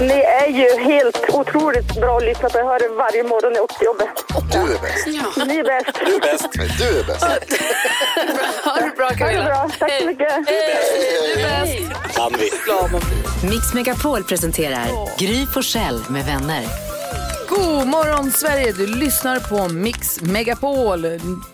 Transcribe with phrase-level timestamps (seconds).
[0.00, 2.58] Ni är ju helt otroligt bra att lyssna på.
[2.58, 4.08] Jag hör det varje morgon när jag åker till jobbet.
[4.52, 5.06] Du är bäst.
[5.46, 5.98] Ni är bäst.
[6.06, 6.48] Du är bäst.
[6.78, 7.22] Du är bäst.
[8.64, 9.44] Ha det bra Ha det Camilla.
[9.44, 9.70] bra.
[9.78, 10.28] Tack så mycket.
[12.14, 13.50] Kan vi?
[13.50, 16.64] Mix Megapol presenterar Gry Forssell med vänner.
[17.48, 21.06] God morgon Sverige, du lyssnar på Mix Megapol.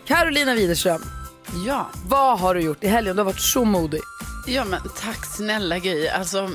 [0.07, 1.03] Carolina Widerström,
[1.67, 3.17] Ja, vad har du gjort i helgen?
[3.17, 4.01] Du har varit så modig
[4.49, 6.09] ja men tack snälla Gry.
[6.09, 6.51] Alltså,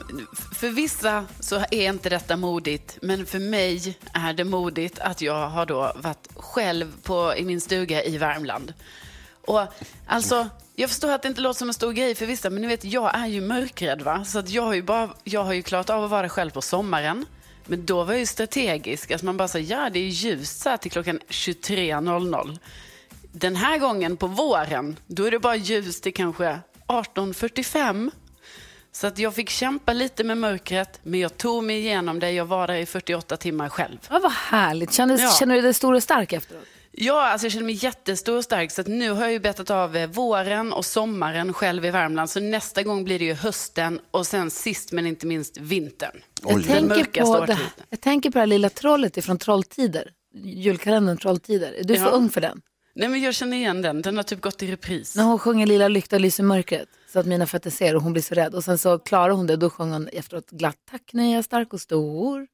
[0.55, 5.49] för vissa så är inte detta modigt, men för mig är det modigt att jag
[5.49, 8.73] har då varit själv på, i min stuga i Värmland.
[9.47, 9.61] Och
[10.07, 12.67] alltså, jag förstår att det inte låter som en stor grej för vissa, men ni
[12.67, 14.25] vet, jag är ju mörkrädd va?
[14.25, 16.61] Så att jag har ju bara, jag har ju klarat av att vara själv på
[16.61, 17.25] sommaren.
[17.65, 20.69] Men då var jag ju strategisk, alltså man bara sa ja det är ljust så
[20.69, 22.59] här till klockan 23.00.
[23.31, 28.11] Den här gången på våren, då är det bara ljus till kanske 18.45.
[28.91, 32.31] Så att jag fick kämpa lite med mörkret, men jag tog mig igenom det.
[32.31, 33.97] Jag var där i 48 timmar själv.
[34.09, 34.93] Ja, vad härligt.
[34.93, 35.31] Känner, Ja.
[35.39, 36.63] känner du dig stor och stark efteråt?
[36.91, 38.71] Ja, alltså jag känner mig jättestor och stark.
[38.71, 42.29] Så att nu har jag ju betat av eh, våren och sommaren själv i Värmland.
[42.29, 46.21] Så nästa gång blir det ju hösten och sen sist men inte minst vintern.
[46.43, 47.57] Jag Den tänker, på det,
[47.89, 50.11] jag tänker på det här lilla trollet ifrån Trolltider.
[50.43, 51.73] Julkalendern Trolltider.
[51.73, 52.09] Är du för Ja.
[52.09, 52.61] ung för den?
[52.95, 54.01] Nej men jag känner igen den.
[54.01, 55.15] Den har typ gått i repris.
[55.15, 58.23] När hon sjunger Lilla lykta lyser mörkret så att mina fötter ser och hon blir
[58.23, 58.55] så rädd.
[58.55, 61.73] Och sen så klarar hon det då sjunger hon efteråt glatt tack jag är stark
[61.73, 62.47] och stor.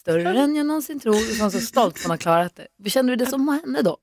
[0.00, 1.14] Större än jag någonsin tror.
[1.14, 2.90] Och så är hon så stolt för att hon har klarat det.
[2.90, 3.96] Känner du det som henne då?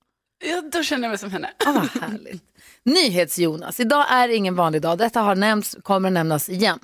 [0.45, 1.49] Ja, då känner jag mig som henne.
[1.65, 2.43] Ah, vad härligt.
[2.83, 4.97] NyhetsJonas, idag är ingen vanlig dag.
[4.97, 6.79] Detta har nämnts, kommer att nämnas igen.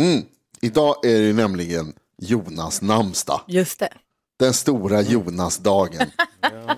[0.00, 0.22] Mm.
[0.60, 1.92] Idag är det nämligen
[2.22, 3.40] Jonas namnsdag.
[3.46, 3.92] Just det.
[4.38, 6.06] Den stora Jonasdagen.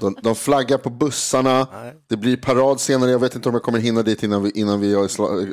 [0.01, 1.67] De, de flaggar på bussarna.
[2.09, 3.11] Det blir parad senare.
[3.11, 4.95] Jag vet inte om jag kommer hinna dit innan vi, innan vi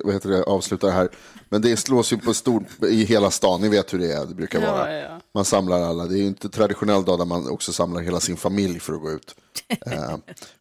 [0.04, 1.10] vad heter det, avslutar här.
[1.50, 3.62] Men det slås ju på stor i hela stan.
[3.62, 4.26] Ni vet hur det är.
[4.26, 4.94] Det brukar vara.
[4.94, 5.20] ja.
[5.34, 6.06] Man samlar alla.
[6.06, 9.02] Det är ju inte traditionell dag där man också samlar hela sin familj för att
[9.02, 9.36] gå ut.
[9.86, 10.16] Eh,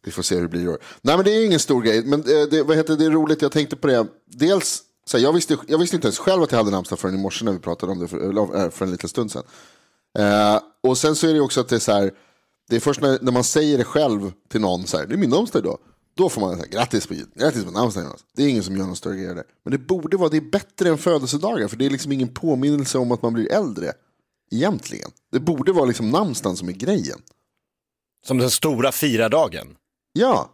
[0.05, 0.79] vi får se hur det blir i år.
[1.03, 2.05] Nej men det är ingen stor grej.
[2.05, 3.43] Men eh, det, vad heter det, det är roligt.
[3.43, 4.07] Jag tänkte på det.
[4.27, 7.15] Dels, så här, jag, visste, jag visste inte ens själv att jag hade namnsdag förrän
[7.15, 9.43] i morse när vi pratade om det för, eh, för en liten stund sedan.
[10.19, 12.11] Eh, och sen så är det också att det är så här,
[12.69, 15.19] det är först när, när man säger det själv till någon, så här, det är
[15.19, 15.79] min namnsdag idag.
[16.17, 18.07] Då får man säga grattis på, grattis på namnsdagen.
[18.07, 19.45] Jonas." Det är ingen som gör någon större grej av det.
[19.65, 21.69] Men det borde vara, det är bättre än födelsedagar.
[21.69, 23.93] För det är liksom ingen påminnelse om att man blir äldre.
[24.51, 25.11] Egentligen.
[25.33, 27.19] Det borde vara liksom namnsdagen som är grejen.
[28.27, 29.67] Som den stora firardagen.
[30.13, 30.53] Ja,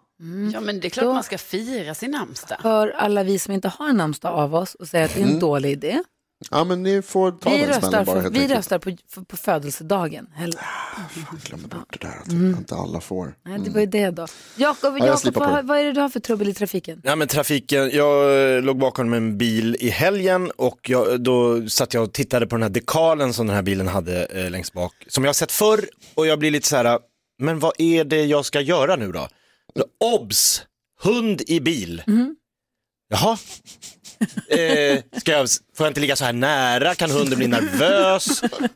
[0.52, 2.58] Ja, men det är klart Då- man ska fira sin namnsdag.
[2.62, 5.26] För alla vi som inte har en namnsdag av oss och säger att det är
[5.26, 6.02] en dålig idé.
[6.50, 8.58] Ja men ni får ta Vi den röstar, smällen bara för, vi enkelt.
[8.58, 10.26] röstar på, på födelsedagen.
[10.34, 10.58] Hellre.
[11.30, 12.56] Jag glömde bort det där att Mm.
[12.58, 13.34] inte alla får.
[13.44, 14.26] Nej, det var ju det då.
[14.56, 15.30] Jakob, det.
[15.34, 17.00] vad, vad är det du har för trubbel i trafiken?
[17.04, 21.94] Ja, men trafiken, jag eh, låg bakom en bil i helgen och jag, då satt
[21.94, 24.92] jag och tittade på den här dekalen som den här bilen hade eh, längst bak.
[25.08, 26.98] Som jag har sett förr och jag blir lite så här,
[27.38, 29.28] men vad är det jag ska göra nu då?
[30.00, 30.62] Obs!
[31.02, 32.02] Hund i bil.
[33.08, 33.38] Jaha.
[34.48, 36.94] Eh, ska jag, får jag inte ligga så här nära?
[36.94, 38.24] Kan hunden bli nervös?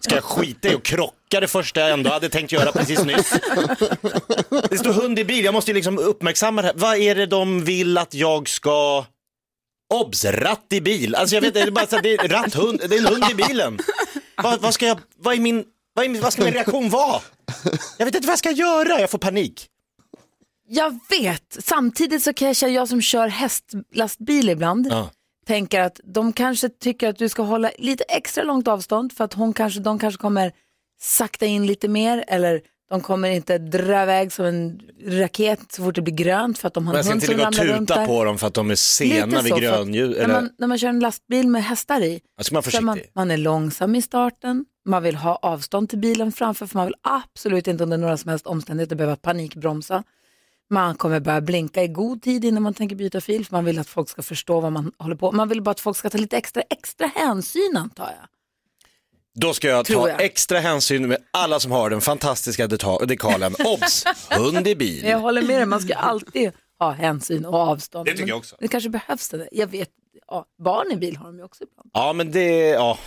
[0.00, 3.30] Ska jag skita i och krocka det första jag ändå hade tänkt göra precis nyss?
[4.70, 6.74] Det står hund i bil, jag måste ju liksom uppmärksamma det här.
[6.76, 9.04] Vad är det de vill att jag ska...
[9.94, 10.24] Obs!
[10.24, 11.14] Ratt i bil.
[11.14, 13.24] Alltså jag vet, det är bara så att det är ratthund, det är en hund
[13.30, 13.78] i bilen.
[14.42, 15.64] Vad, vad ska jag, vad är min,
[15.94, 17.20] vad, är min, vad ska min reaktion vara?
[17.98, 19.66] Jag vet inte vad jag ska göra, jag får panik.
[20.68, 25.10] Jag vet, samtidigt så kan jag känna, jag som kör hästlastbil ibland, Ja.
[25.46, 29.32] Tänker att de kanske tycker att du ska hålla lite extra långt avstånd för att
[29.32, 30.52] hon kanske, de kanske kommer
[31.00, 32.60] sakta in lite mer eller
[32.90, 36.74] de kommer inte dra iväg som en raket så fort det blir grönt för att
[36.74, 38.06] de har en jag ska hund inte som ligga och ramlar runt tuta där.
[38.06, 40.16] på dem för att de är sena vid grönljus.
[40.18, 43.30] När man, när man kör en lastbil med hästar i, ska man är man, man
[43.30, 47.68] är långsam i starten, man vill ha avstånd till bilen framför för man vill absolut
[47.68, 50.02] inte under några som helst omständigheter behöva panikbromsa.
[50.70, 53.78] Man kommer börja blinka i god tid innan man tänker byta fil för man vill
[53.78, 56.18] att folk ska förstå vad man håller på Man vill bara att folk ska ta
[56.18, 58.28] lite extra, extra hänsyn antar jag.
[59.34, 60.22] Då ska jag Tror ta jag.
[60.22, 62.66] extra hänsyn med alla som har den fantastiska
[63.06, 63.54] dekalen.
[63.66, 64.04] Obs!
[64.30, 65.04] Hund i bil.
[65.04, 68.06] Jag håller med dig, man ska alltid ha hänsyn och avstånd.
[68.06, 68.56] Det tycker Men jag också.
[68.58, 69.36] Det kanske behövs det.
[69.38, 69.48] där.
[69.52, 69.90] Jag vet,
[70.28, 71.90] ja, barn i bil har de ju också ibland.
[71.92, 72.98] Ja, men det, ja,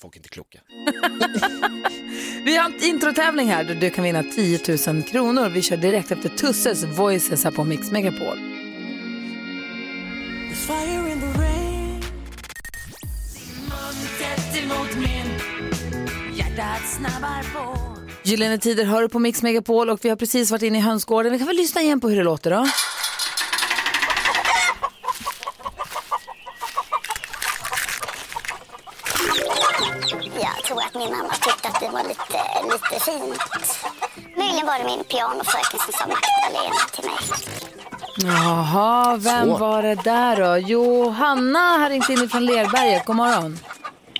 [0.00, 0.58] folk är inte kloka.
[2.44, 4.60] Vi har en introtävling här där du kan vinna 10
[4.92, 5.48] 000 kronor.
[5.48, 8.38] Vi kör direkt efter Tusses Voices här på Mix Megapol.
[18.22, 21.32] Gyllene Tider hör du på Mix Megapol och vi har precis varit inne i hönsgården.
[21.32, 22.66] Vi kan väl lyssna igen på hur det låter då?
[30.40, 32.40] Jag tror att min mamma tyckte att det var lite,
[32.72, 33.42] lite fint.
[34.36, 37.18] Möjligen var det min pianofröken som sa Magdalena till mig.
[38.36, 39.56] Jaha, vem Så.
[39.56, 40.56] var det där då?
[40.58, 43.04] Johanna har ringt in från Lerberget.
[43.04, 43.58] God morgon.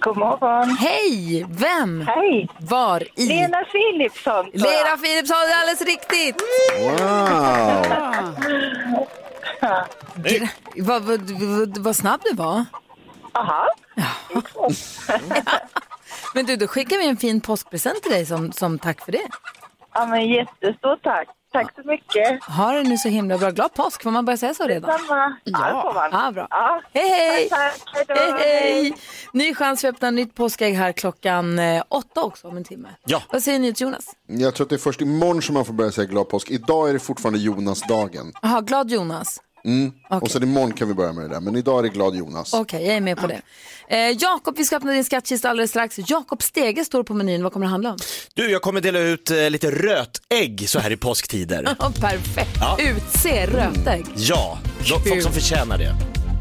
[0.00, 0.77] God morgon.
[0.77, 1.47] Hej!
[1.49, 2.06] Vem?
[2.06, 2.49] Hej!
[2.59, 3.27] Var i?
[3.27, 4.50] Lena Philipsson.
[4.53, 6.43] Lena Philipsson, det är alldeles riktigt.
[6.81, 8.35] Wow!
[10.77, 12.65] Vad vad- vad- vad snabb du var.
[13.33, 13.67] Aha.
[16.35, 19.29] Men du, då skickar vi en fin påskpresent till dig som, som tack för det.
[19.95, 21.29] Ja, men jättestort tack.
[21.53, 22.45] Tack så mycket.
[22.45, 23.51] Ha det nu så himla bra.
[23.51, 24.99] Glad påsk, får man börja säga så redan?
[24.99, 25.37] Samma.
[25.45, 26.11] Ja, det får man.
[26.13, 26.47] Ja, bra.
[26.51, 26.83] Ja.
[26.95, 27.49] Hej, hej!
[27.49, 27.75] Tack,
[28.07, 28.19] tack.
[28.19, 28.33] Hej.
[28.39, 28.95] Hej, hej!
[29.33, 32.89] Ny chans för att öppna nytt påskägg här klockan eh, åtta också om en timme.
[33.07, 33.23] Ja.
[33.31, 34.07] Vad säger ni Jonas?
[34.27, 36.51] Jag tror att det är först imorgon som man får börja säga glad påsk.
[36.51, 38.33] Idag är det fortfarande Jonas-dagen.
[38.43, 39.41] Jaha, glad Jonas.
[40.11, 41.41] Och sen imorgon kan vi börja med det där.
[41.41, 42.55] Men idag är det glad Jonas.
[42.55, 43.41] Okej, jag är med på det.
[43.88, 45.99] Eh, Jakob, vi ska öppna din skattkista alldeles strax.
[46.06, 47.43] Jakob Stege står på menyn.
[47.43, 47.97] Vad kommer det handla om?
[48.35, 51.62] Du, jag kommer dela ut eh, lite rötägg så här i påsktider.
[52.00, 52.50] Perfekt.
[52.61, 52.79] Ja.
[52.81, 54.06] Utse rötägg.
[54.17, 55.97] Ja, de, folk som förtjänar det.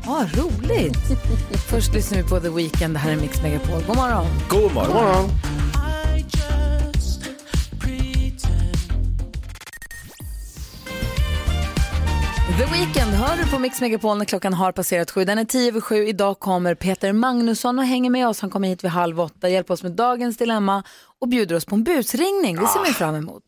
[0.08, 0.98] Ah, roligt.
[1.70, 2.94] Först lyssnar vi på The Weeknd.
[2.94, 3.84] Det här är Mix Megapol.
[3.88, 4.26] God morgon.
[4.50, 5.30] God morgon.
[12.58, 15.26] The Weeknd hör du på Mix Megapol när klockan har passerat sju.
[15.26, 16.08] Den är tio över sju.
[16.08, 18.42] Idag kommer Peter Magnusson och hänger med oss.
[18.42, 20.84] Han kommer hit vid halv åtta, hjälper oss med dagens dilemma
[21.20, 22.56] och bjuder oss på en busringning.
[22.56, 23.44] Det ser man fram emot.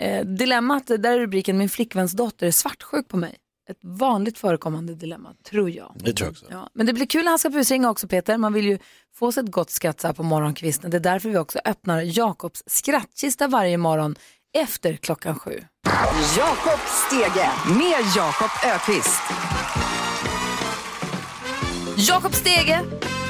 [0.00, 3.36] Eh, dilemmat, där är rubriken Min flickväns dotter är svartsjuk på mig.
[3.68, 5.94] Ett vanligt förekommande dilemma, tror jag.
[5.96, 6.46] Det tror jag också.
[6.50, 8.38] Ja, men det blir kul när han ska busringa också Peter.
[8.38, 8.78] Man vill ju
[9.14, 10.90] få sig ett gott skratt så här på morgonkvisten.
[10.90, 14.16] Det är därför vi också öppnar Jakobs skrattkista varje morgon
[14.56, 15.60] efter klockan sju.
[16.36, 19.22] Jakob Stege med Jakob Ökvist.
[21.96, 22.80] Jakob Stege.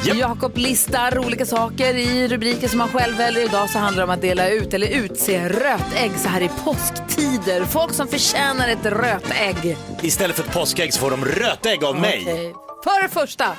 [0.05, 3.45] Jakob listar olika saker i rubriker som han själv väljer.
[3.45, 7.65] Idag så handlar det om att dela ut eller utse rötägg så här i påsktider.
[7.65, 9.77] Folk som förtjänar ett rötägg.
[10.03, 12.23] Istället för ett påskägg så får de rötägg av mig.
[12.23, 12.55] Okej.
[12.85, 13.57] För det första.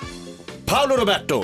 [0.66, 1.44] Paolo Roberto.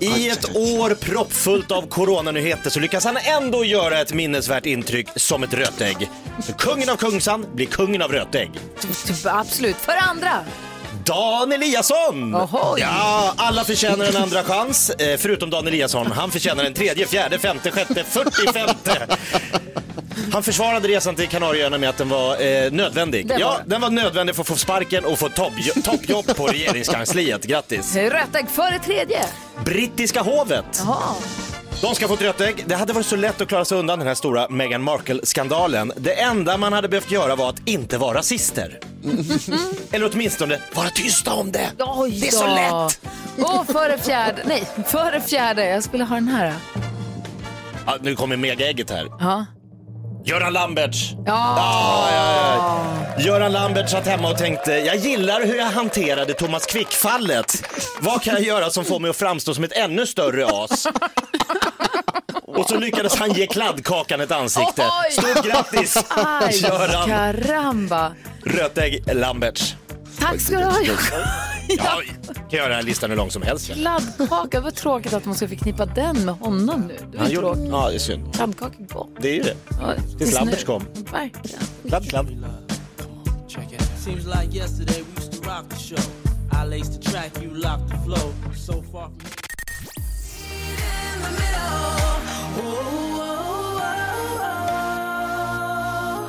[0.00, 5.42] I ett år proppfullt av coronanyheter så lyckas han ändå göra ett minnesvärt intryck som
[5.42, 6.10] ett rötägg.
[6.58, 8.50] Kungen av Kungsan blir kungen av rötägg.
[9.24, 9.76] Absolut.
[9.76, 10.44] För andra.
[11.04, 12.34] Dan Eliasson!
[12.34, 12.80] Ohoj.
[12.80, 16.12] Ja, alla förtjänar en andra chans, eh, förutom Dan Eliasson.
[16.12, 19.06] Han förtjänar en tredje, fjärde, femte, sjätte, fyrtiofemte.
[20.32, 23.26] Han försvarade resan till Kanarieöarna med att den var eh, nödvändig.
[23.26, 23.80] Det var ja, den.
[23.80, 27.44] var nödvändig för att få sparken och få toppjo- toppjobb på regeringskansliet.
[27.44, 27.96] Grattis!
[27.96, 29.18] Rötägg för det tredje.
[29.64, 30.64] Brittiska hovet.
[30.86, 31.14] Jaha.
[31.82, 32.64] De ska få ett rötägg.
[32.66, 35.92] Det hade varit så lätt att klara sig undan den här stora Meghan Markle-skandalen.
[35.96, 38.78] Det enda man hade behövt göra var att inte vara rasister.
[39.92, 41.70] Eller åtminstone vara tysta om det.
[41.78, 42.54] Oj Det är så då.
[42.54, 43.00] lätt.
[43.46, 44.42] Och för det fjärde.
[44.44, 45.64] Nej, för det fjärde.
[45.68, 46.54] Jag skulle ha den här.
[47.86, 49.06] Ja, nu kommer megaägget här.
[49.20, 49.46] Ja.
[50.24, 51.10] Göran Lamberts.
[51.26, 51.54] Ja.
[51.56, 52.54] Ja, ja,
[53.16, 53.22] ja.
[53.22, 57.62] Göran Lambert satt hemma och tänkte, jag gillar hur jag hanterade Thomas Quick-fallet.
[58.00, 60.86] Vad kan jag göra som får mig att framstå som ett ännu större as?
[62.46, 64.84] Och så lyckades han ge kladdkakan ett ansikte.
[65.10, 68.12] Stort grattis, Aj, Göran karamba.
[68.44, 69.74] Rötägg Lamberts.
[70.18, 70.80] Tack ska du ha.
[70.80, 71.18] Jakob.
[71.78, 72.02] Ja,
[72.50, 73.70] kan göra den här listan hur lång som helst.
[73.72, 76.96] Kladdkaka, vad tråkigt att man ska förknippa den med honom nu.
[77.10, 77.68] Det var Han ju gjorde, tråkigt.
[77.72, 78.34] ja, det är synd.
[78.34, 79.08] Kladdkaka är gott.
[79.20, 79.54] Det är ju det.
[79.80, 80.38] Ja, Tills snö.
[80.40, 80.84] Lamberts kom.
[81.12, 81.60] Verkligen.
[81.88, 82.26] Kladd, kladd.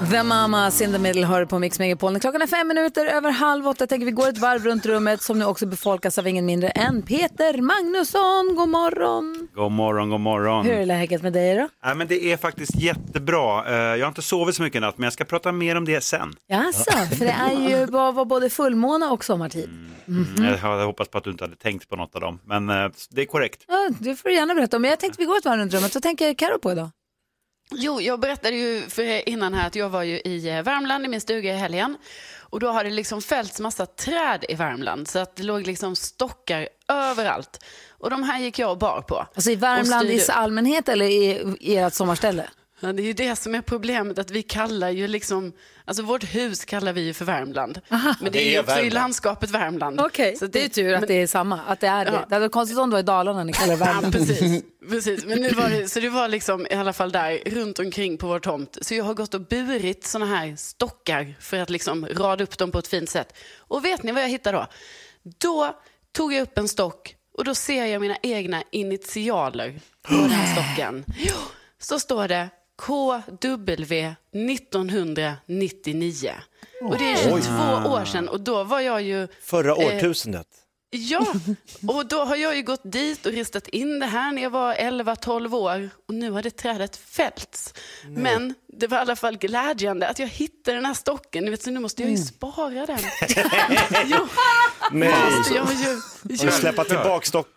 [0.10, 2.20] The Mamas in the middle hör på Mix Megapol.
[2.20, 3.88] Klockan är fem minuter över halv åtta.
[3.88, 7.02] Tänker vi går ett varv runt rummet som nu också befolkas av ingen mindre än
[7.02, 8.56] Peter Magnusson.
[8.56, 9.48] God morgon!
[9.56, 10.66] God morgon, god morgon.
[10.66, 11.68] Hur är läget med dig då?
[11.84, 13.66] Ja, men det är faktiskt jättebra.
[13.68, 15.86] Eh, Jag har inte sovit så mycket i natt, men jag ska prata mer om
[15.86, 16.34] det sen.
[16.48, 19.70] Jaså, för det är ju var, både fullmåne och sommartid.
[20.06, 20.46] Mhm.
[20.46, 22.90] Jag hade hoppats på att du inte hade tänkt på något av dem, men eh,
[23.10, 23.66] det är korrekt.
[23.68, 24.82] Ja, det får du gärna berätta om.
[24.82, 25.94] Men jag tänkte vi går ett varv runt rummet.
[25.94, 26.90] Så tänker Karo på idag.
[27.72, 31.06] Jo, jag berättade ju för er innan här att jag var ju i eh, Värmland
[31.06, 31.98] i min stuga i helgen.
[32.40, 35.96] Och då har det liksom fällts massa träd i Värmland så att det låg liksom
[35.96, 37.64] stockar överallt.
[37.90, 39.28] Och de här gick jag och bar på.
[39.36, 42.50] Alltså i Värmland i allmänhet eller i, i ert sommarställe?
[42.84, 45.54] Ja, det är ju det som är problemet, att vi kallar ju liksom,
[45.86, 47.82] alltså vårt hus kallar vi ju för Värmland.
[47.90, 48.94] Men det, Det är ju är också i Värmland.
[48.94, 50.02] landskapet Värmland.
[50.02, 52.12] Okej, Så det är ju tur att det är samma, att det är det.
[52.12, 52.26] Ja.
[52.30, 54.06] Det hade varit konstigt om det var i Dalarna ni kallar det Värmland.
[54.06, 54.64] Ja, precis.
[54.90, 55.26] precis.
[55.26, 58.28] Men nu var det, så det var liksom i alla fall där runt omkring på
[58.28, 58.78] vår tomt.
[58.82, 62.72] Så jag har gått och burit såna här stockar för att liksom rada upp dem
[62.72, 63.38] på ett fint sätt.
[63.58, 64.68] Och vet ni vad jag hittade då?
[65.40, 65.76] Då
[66.12, 70.54] tog jag upp en stock och då ser jag mina egna initialer på den här
[70.74, 71.06] stocken.
[71.80, 72.50] Så står det
[72.82, 76.32] KW 1999.
[76.82, 77.42] Och det är 22 Oj.
[77.86, 79.28] år sedan och då var jag ju...
[79.42, 80.48] Förra eh, årtusendet.
[80.94, 81.34] Ja,
[81.88, 84.76] och då har jag ju gått dit och ristat in det här när jag var
[84.76, 87.74] 11-12 år och nu har det trädet fällts.
[88.08, 91.64] Men det var i alla fall glädjande att jag hittade den här stocken, Ni vet,
[91.64, 93.00] så nu måste jag ju spara den.
[94.06, 94.28] jo,
[94.92, 95.14] Nej.
[95.38, 96.00] måste jag ju.
[96.22, 97.54] Du släppa tillbaka stocken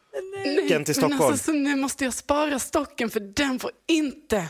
[0.66, 1.22] till Men Stockholm?
[1.22, 4.48] alltså, så nu måste jag spara stocken för den får inte,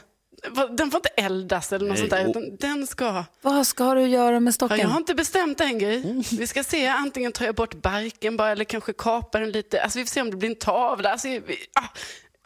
[0.76, 2.08] den får inte eldas eller något Nej.
[2.08, 2.30] sånt där, Oh.
[2.30, 4.78] utan den ska Vad ska du göra med Ja, stocken?
[4.78, 6.22] jag har inte bestämt än Gry.
[6.38, 9.82] Vi ska se, antingen tar jag bort barken bara eller kanske kapar den lite.
[9.82, 11.10] Alltså vi får se om det blir en tavla.
[11.10, 11.40] Alltså, vi,
[11.74, 11.88] ah,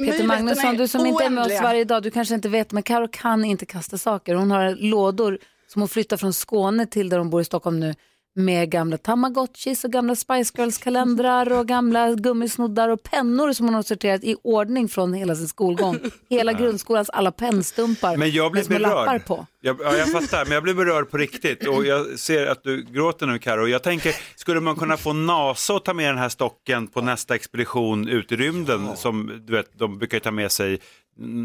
[0.04, 1.62] Peter Magnusson, du som inte är med oss oändliga.
[1.62, 4.34] varje dag, du kanske inte vet, men Karo kan inte kasta saker.
[4.34, 5.38] Hon har lådor
[5.72, 7.94] som hon flyttar från Skåne till där hon bor i Stockholm nu
[8.38, 13.82] med gamla Tamagotchis och gamla Spice Girls-kalendrar och gamla gummisnoddar och pennor som hon har
[13.82, 15.98] sorterat i ordning från hela sin skolgång.
[16.30, 19.24] Hela grundskolans alla pennstumpar Men jag blir med små lappar berörd.
[19.26, 19.46] på.
[19.60, 22.82] Jag, ja, jag fattar, men jag blir berörd på riktigt och jag ser att du
[22.82, 23.66] gråter nu Karo.
[23.66, 27.34] Jag tänker, skulle man kunna få NASA att ta med den här stocken på nästa
[27.34, 28.96] expedition ut i rymden?
[28.96, 30.80] Som du vet, de brukar ju ta med sig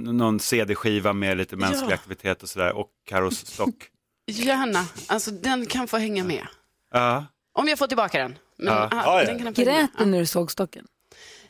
[0.06, 1.94] någon CD-skiva med lite mänsklig Ja.
[1.94, 3.76] aktivitet och sådär och Karos stock.
[4.28, 6.48] Gärna, alltså den kan få hänga med.
[6.94, 7.26] Ja.
[7.54, 8.38] Om jag får tillbaka den.
[8.58, 8.90] Men, Ja.
[8.92, 9.34] ah, Ja, ja.
[9.34, 9.54] den.
[9.54, 10.86] Grät du när du såg stocken?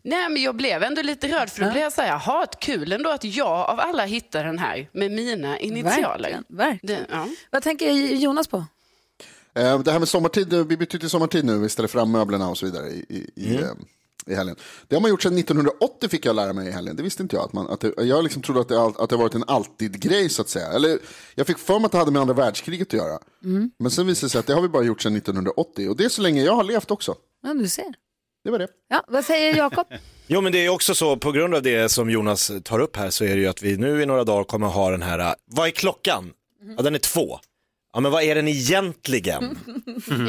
[0.03, 2.59] Nej, men jag blev ändå lite rörd för då blev jag så här, jaha, ett
[2.59, 6.29] kul ändå att jag av alla hittar den här med mina initialer.
[6.29, 7.05] Verkligen, verkligen.
[7.09, 7.35] Det.
[7.51, 8.57] Vad tänker Jonas på?
[9.55, 12.49] Eh, Det här med sommartid, eh, vi bytte till sommartid nu, vi ställer fram möblerna
[12.49, 13.85] och så vidare i, i, i, Mm.
[14.27, 14.55] I helgen.
[14.87, 17.35] Det har man gjort sedan 1980 fick jag lära mig i helgen, det visste inte
[17.35, 17.45] jag.
[17.45, 20.29] Att man, att det, jag liksom trodde att det, all- att det varit en alltid-grej
[20.29, 20.67] så att säga.
[20.67, 20.99] Eller,
[21.35, 23.19] jag fick för mig att det hade med andra världskriget att göra.
[23.43, 23.71] Mm.
[23.79, 26.05] Men sen visade det sig att det har vi bara gjort sedan 1980 och det
[26.05, 27.15] är så länge jag har levt också.
[27.43, 27.93] Ja, du ser.
[28.43, 28.67] Det var det.
[28.89, 29.87] Ja, vad säger Jakob?
[30.27, 33.09] Jo men det är också så, på grund av det som Jonas tar upp här
[33.09, 35.33] så är det ju att vi nu i några dagar kommer ha den här, äh,
[35.45, 36.31] vad är klockan?
[36.77, 37.39] Ja den är två.
[37.93, 39.57] Ja men vad är den egentligen?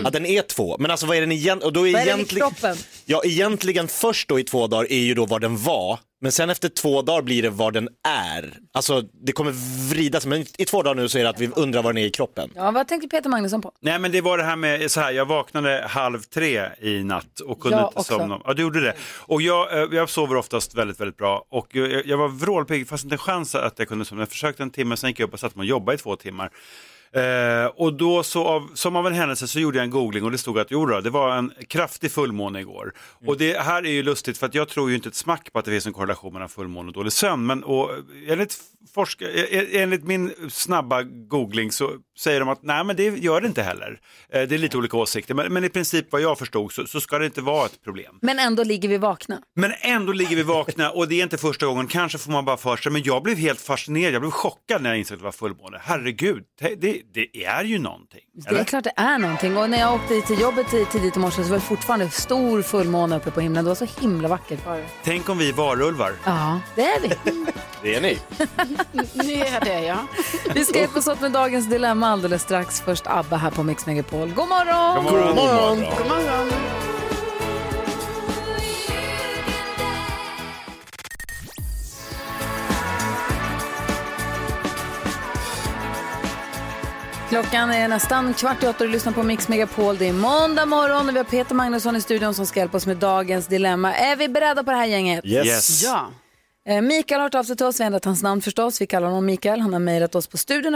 [0.04, 1.66] Ja den är två, men alltså vad är den egentligen?
[1.66, 2.76] Och då är Vad är det i egentligen, kroppen?
[3.04, 6.50] ja egentligen först då i två dagar är ju då vad den var, men sen
[6.50, 8.54] efter två dagar blir det vad den är.
[8.72, 9.52] Alltså det kommer
[9.90, 12.06] vridas, men i två dagar nu så är det att vi undrar vad den är
[12.06, 12.50] i kroppen.
[12.54, 13.72] Ja, vad tänker Peter Magnusson på?
[13.80, 17.40] Nej men det var det här med så här, jag vaknade halv tre i natt
[17.40, 18.18] och kunde Jag inte också.
[18.18, 18.40] somna.
[18.44, 18.94] Ja du gjorde det.
[19.20, 23.04] Och jag, eh, jag sover oftast väldigt, väldigt bra och jag, jag var vrålpigg fast
[23.04, 24.22] inte en chans att jag kunde somna.
[24.22, 26.16] Jag försökte en timme, sen gick jag upp och satte mig och jobbade i två
[26.16, 26.50] timmar.
[27.14, 30.30] Eh, och då så av, som av en händelse så gjorde jag en googling och
[30.30, 32.92] det stod att jo då, det var en kraftig fullmåne igår.
[33.26, 35.58] Och det här är ju lustigt för att jag tror ju inte ett smack på
[35.58, 37.46] att det finns en korrelation mellan fullmåne och dålig sömn.
[37.46, 37.90] Men och,
[38.28, 38.58] enligt,
[38.94, 43.46] forska, eh, enligt min snabba googling så säger de att nej men det gör det
[43.46, 44.00] inte heller.
[44.32, 47.00] Eh, det är lite olika åsikter men, men i princip vad jag förstod så, så
[47.00, 48.18] ska det inte vara ett problem.
[48.22, 49.38] Men ändå ligger vi vakna.
[49.56, 52.56] Men ändå ligger vi vakna och det är inte första gången, kanske får man bara
[52.56, 55.24] för sig, men jag blev helt fascinerad, jag blev chockad när jag insåg att det
[55.24, 55.78] var fullmåne.
[55.82, 58.20] Herregud, det, det, det är ju någonting.
[58.50, 59.56] Det är klart det är någonting.
[59.56, 62.62] Och när jag åkte till jobbet tid- tidigt i morse så var det fortfarande stor
[62.62, 63.64] fullmåne uppe på himlen.
[63.64, 64.84] Det var så himla vackert bara.
[65.04, 66.12] Tänk om vi är varulvar.
[66.24, 67.10] Ja, det är vi.
[67.82, 68.18] Det är ni.
[69.14, 70.06] Ni är det ja.
[70.54, 72.80] Vi ska hjälpas åt med dagens dilemma alldeles strax.
[72.80, 74.28] Först ABBA här på Mix Megapol.
[74.28, 75.04] God morgon!
[75.04, 75.36] God morgon.
[75.36, 75.80] God morgon.
[75.98, 76.50] God morgon.
[87.28, 89.98] Klockan är nästan kvart i åtta och du lyssnar på Mix Megapol.
[89.98, 92.86] Det är måndag morgon och vi har Peter Magnusson i studion som ska hjälpa oss
[92.86, 93.94] med dagens dilemma.
[93.94, 95.24] Är vi beredda på det här gänget?
[95.24, 95.82] Yes.
[95.82, 96.10] Ja.
[96.66, 98.80] Eh, Mikael har hört av sig till oss, vi har ändrat hans namn förstås.
[98.80, 99.60] Vi kallar honom Mikael.
[99.60, 100.74] Han har mejlat oss på studion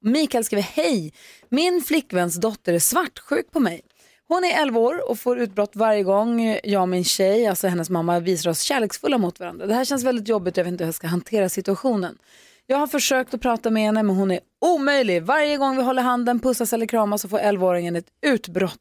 [0.00, 1.12] Mikael skriver, hej,
[1.48, 3.80] min flickväns dotter är svartsjuk på mig.
[4.28, 7.90] Hon är 11 år och får utbrott varje gång jag och min tjej, alltså hennes
[7.90, 9.66] mamma, visar oss kärleksfulla mot varandra.
[9.66, 12.18] Det här känns väldigt jobbigt jag vet inte hur jag ska hantera situationen.
[12.66, 15.22] Jag har försökt att prata med henne men hon är omöjlig.
[15.22, 18.80] Varje gång vi håller handen, pussas eller kramas så får 11-åringen ett utbrott.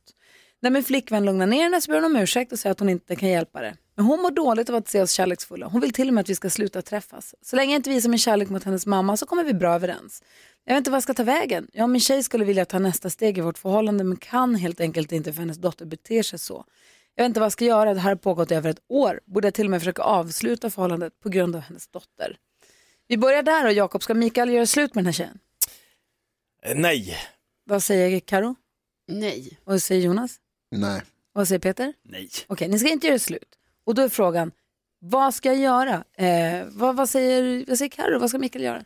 [0.62, 2.90] När min flickvän lugnar ner henne så ber hon om ursäkt och säger att hon
[2.90, 3.76] inte kan hjälpa det.
[3.96, 5.68] Men hon mår dåligt av att se oss kärleksfulla.
[5.68, 7.36] Hon vill till och med att vi ska sluta träffas.
[7.42, 10.24] Så länge jag inte visar min kärlek mot hennes mamma så kommer vi bra överens.
[10.66, 11.68] Jag vet inte vad jag ska ta vägen.
[11.74, 14.80] Jag och min tjej skulle vilja ta nästa steg i vårt förhållande men kan helt
[14.82, 16.66] enkelt inte för hennes dotter beter sig så.
[17.16, 17.94] Jag vet inte vad jag ska göra.
[17.94, 19.20] Det här har pågått i över ett år.
[19.26, 22.38] Borde jag till och med försöka avsluta förhållandet på grund av hennes dotter.
[23.08, 25.40] Vi börjar där och Jakob, ska Mikael göra slut med den här tjejen?
[26.64, 27.18] Eh, Nej.
[27.66, 28.56] Vad säger Karo?
[29.08, 29.58] Nej.
[29.64, 30.36] Och vad säger Jonas?
[30.72, 30.98] Nej.
[31.00, 31.94] Och vad säger Peter?
[32.04, 32.30] Nej.
[32.48, 33.56] Okej, ni ska inte göra slut.
[33.86, 34.52] Och då är frågan,
[35.00, 36.04] vad ska jag göra?
[36.18, 38.20] Eh, vad, vad säger, vad säger Karo?
[38.20, 38.84] Vad ska Mikael göra?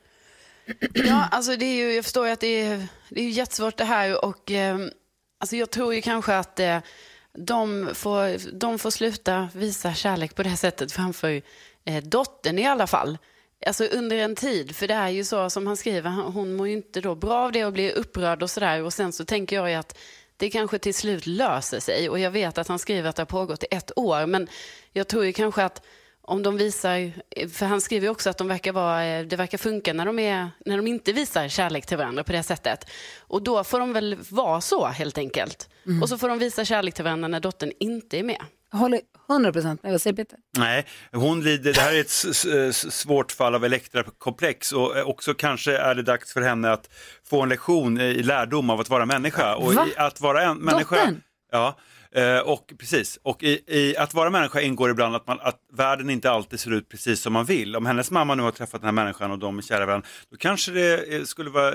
[0.94, 3.86] Ja, alltså det är ju, jag förstår ju att det är, det är jättesvårt det
[3.86, 4.78] här och eh,
[5.40, 6.80] alltså jag tror ju kanske att eh,
[7.34, 11.42] de, får, de får sluta visa kärlek på det här sättet framför
[11.86, 13.18] eh, dottern i alla fall.
[13.66, 16.74] Alltså under en tid, för det är ju så som han skriver, hon mår ju
[16.74, 19.70] inte då bra av det och blir upprörd och sådär och sen så tänker jag
[19.70, 19.98] ju att
[20.38, 23.26] det kanske till slut löser sig och jag vet att han skriver att det har
[23.26, 24.48] pågått i ett år men
[24.92, 25.82] jag tror ju kanske att
[26.22, 27.14] om de visar,
[27.50, 30.78] för han skriver också att de verkar vara, det verkar funka när de, är, när
[30.78, 32.90] de inte visar kärlek till varandra på det sättet.
[33.20, 35.70] Och då får de väl vara så helt enkelt.
[35.86, 36.02] Mm.
[36.04, 38.42] Och så får de visa kärlek till varandra när dottern inte är med.
[38.72, 39.92] Håller 100 procent med.
[39.92, 40.40] Vad säger Peter?
[40.58, 45.78] Nej, hon lider, det här är ett svårt fall av Elektra-komplex och eh, också kanske
[45.78, 46.90] är det dags för henne att
[47.30, 49.56] få en lektion i lärdom av att vara människa.
[49.56, 49.88] Och Va?
[49.88, 51.22] i att vara en människa, Dottern?
[51.52, 51.78] Ja,
[52.12, 53.20] eh, och precis.
[53.24, 56.72] Och i, i att vara människa ingår ibland att, man, att världen inte alltid ser
[56.74, 57.76] ut precis som man vill.
[57.76, 60.38] Om hennes mamma nu har träffat den här människan och de är kära varandra, då
[60.38, 61.74] kanske det eh, skulle vara,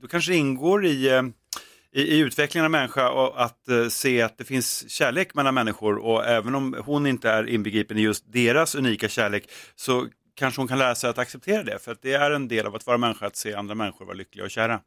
[0.00, 1.32] då kanske det ingår i
[1.94, 5.96] i, i utvecklingen av människa och att eh, se att det finns kärlek mellan människor
[5.96, 10.68] och även om hon inte är inbegripen i just deras unika kärlek så kanske hon
[10.68, 12.98] kan lära sig att acceptera det för att det är en del av att vara
[12.98, 14.80] människa att se andra människor vara lyckliga och kära.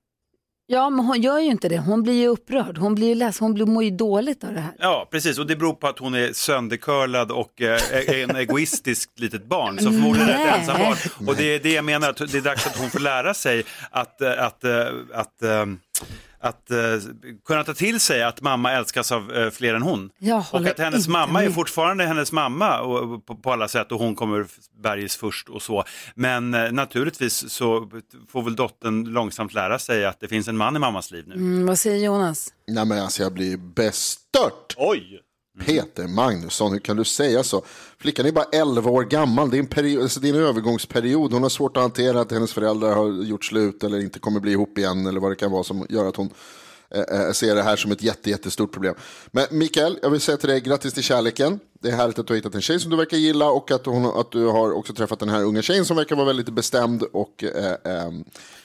[0.67, 1.77] Ja, men hon gör ju inte det.
[1.77, 2.77] Hon blir ju upprörd.
[2.77, 3.39] Hon blir ju less.
[3.39, 4.73] Hon blir, mår ju dåligt av det här.
[4.79, 9.09] Ja, precis och det beror på att hon är söndercurlad och eh, är en egoistisk
[9.15, 10.47] litet barn som förmodligen är Nej.
[10.47, 11.27] ett ensam barn.
[11.27, 13.63] Och det är det jag menar, att det är dags att hon får lära sig
[13.91, 15.65] att, eh, att, eh, att, eh,
[16.41, 16.77] att, eh,
[17.45, 20.09] kunna ta till sig att mamma älskas av eh, fler än hon.
[20.51, 21.55] Och att hennes mamma är med.
[21.55, 24.47] fortfarande hennes mamma och, på, på alla sätt och hon kommer
[24.83, 25.83] bergis först och så.
[26.15, 27.89] Men eh, naturligtvis så
[28.31, 31.35] får väl dottern långsamt lära sig att det finns en man i mammas liv nu.
[31.35, 32.53] Mm, vad säger Jonas?
[32.67, 34.75] Nej men alltså jag blir bestört.
[34.77, 35.21] Oj!
[35.55, 35.65] Mm.
[35.65, 37.61] Peter Magnusson, hur kan du säga så?
[37.97, 41.33] Flickan är bara 11 år gammal, det är, en period, alltså det är en övergångsperiod.
[41.33, 44.51] Hon har svårt att hantera att hennes föräldrar har gjort slut eller inte kommer bli
[44.51, 46.29] ihop igen eller vad det kan vara som gör att hon
[46.89, 48.95] eh, eh, ser det här som ett jätte, jättestort problem.
[49.31, 51.59] Men Mikael, jag vill säga till dig grattis till kärleken.
[51.81, 53.85] Det är härligt att du har hittat en tjej som du verkar gilla och att,
[53.85, 57.03] hon, att du har också träffat den här unga tjejen som verkar vara väldigt bestämd
[57.03, 58.11] och eh, eh,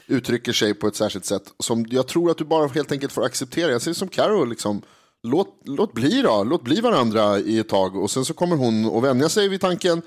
[0.07, 3.25] uttrycker sig på ett särskilt sätt som jag tror att du bara helt enkelt får
[3.25, 3.71] acceptera.
[3.71, 4.83] Jag ser det som Carro, liksom,
[5.27, 8.97] låt, låt bli då, låt bli varandra i ett tag och sen så kommer hon
[8.97, 10.03] att vänja sig vid tanken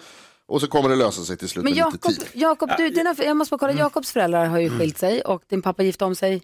[0.47, 2.25] och så kommer det lösa sig till slut Men med lite tid.
[2.33, 3.73] Jakob du, dina, jag måste bara kolla.
[3.79, 6.41] Jakobs föräldrar har ju skilt sig och din pappa gifte om sig.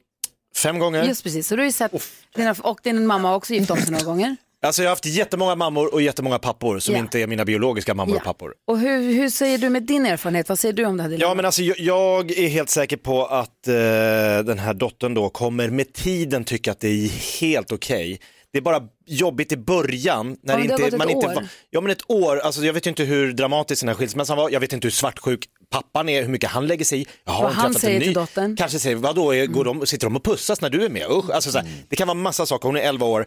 [0.56, 1.04] Fem gånger.
[1.04, 1.92] Just precis, så du har ju sett,
[2.36, 4.36] dina, och din mamma har också gift om sig några gånger.
[4.62, 7.00] Alltså jag har haft jättemånga mammor och jättemånga pappor som Ja.
[7.00, 8.20] inte är mina biologiska mammor Ja.
[8.20, 8.54] och pappor.
[8.68, 10.50] Och hur, hur säger du med din erfarenhet?
[10.50, 11.30] Vad säger du om det här dilemmat?
[11.30, 13.74] Ja men alltså jag, jag är helt säker på att eh,
[14.46, 18.20] den här dottern då kommer med tiden tycka att det är helt okej.
[18.56, 20.38] Det är bara jobbigt i början.
[20.41, 22.74] När Ja, det har inte, gått man ett inte, Ja men ett år, alltså jag
[22.74, 26.10] vet ju inte hur dramatisk den här skilsmässan var, jag vet inte hur svartsjuk pappan
[26.10, 27.06] är, hur mycket han lägger sig i.
[27.24, 28.56] Vad han säger till dottern.
[28.56, 31.08] Kanske säger, vadå, är- går de, sitter de och pussas när du är med?
[31.12, 33.26] Usch, alltså så här, det kan vara massa saker, hon är 11 år.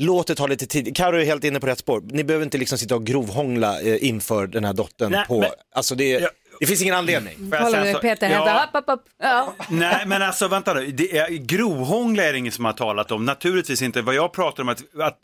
[0.00, 0.96] Låt det ta lite tid.
[0.96, 2.02] Karo är helt inne på rätt spår.
[2.04, 5.12] Ni behöver inte liksom sitta och grovhångla eh, inför den här dottern.
[5.12, 6.28] Nej, på, men- alltså det,
[6.60, 7.34] det finns ingen anledning.
[7.36, 8.36] Får jag Kolla säga nu, så- Peter Ja.
[8.36, 9.04] hämtar, upp, upp, upp.
[9.22, 9.54] Ja.
[9.68, 10.86] Nej, men alltså vänta nu.
[10.86, 13.24] Det är, grovhångla är det ingen som har talat om.
[13.24, 14.02] Naturligtvis inte.
[14.02, 15.18] Vad jag pratar om är att, att,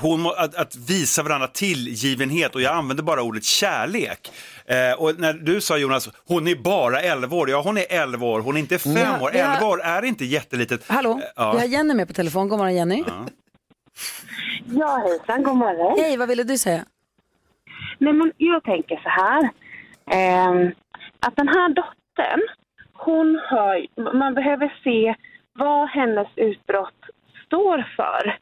[0.00, 4.32] hon, må- att, att visa varandra tillgivenhet och jag använder bara ordet kärlek.
[4.66, 7.50] Eh, och när du sa Jonas, hon är bara 11 år.
[7.50, 8.40] Ja, hon är 11 år.
[8.40, 9.30] Hon är inte 5 Ja, år.
[9.32, 10.80] vi har- 11 år är inte jättelitet.
[10.86, 11.52] Hallå, Eh, ja.
[11.52, 12.48] vi har Jenny med på telefon.
[12.48, 13.04] God morgon Jenny.
[14.66, 15.98] Ja, hejsan, god morgon.
[16.00, 16.84] Hej, vad ville du säga?
[17.98, 19.50] Nej, men jag tänker så här.
[20.10, 20.72] Ehm,
[21.26, 22.40] att den här dottern,
[22.92, 25.14] hon har, man behöver se
[25.52, 27.04] vad hennes utbrott
[27.46, 28.38] står för.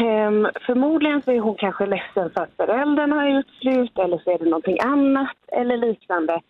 [0.00, 4.30] Ehm, förmodligen så är hon kanske ledsen för att föräldrarna har gjort slut eller så
[4.30, 6.40] är det någonting annat eller liknande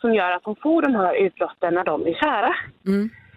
[0.00, 2.54] som gör att hon får de här utbrotten när de är kära.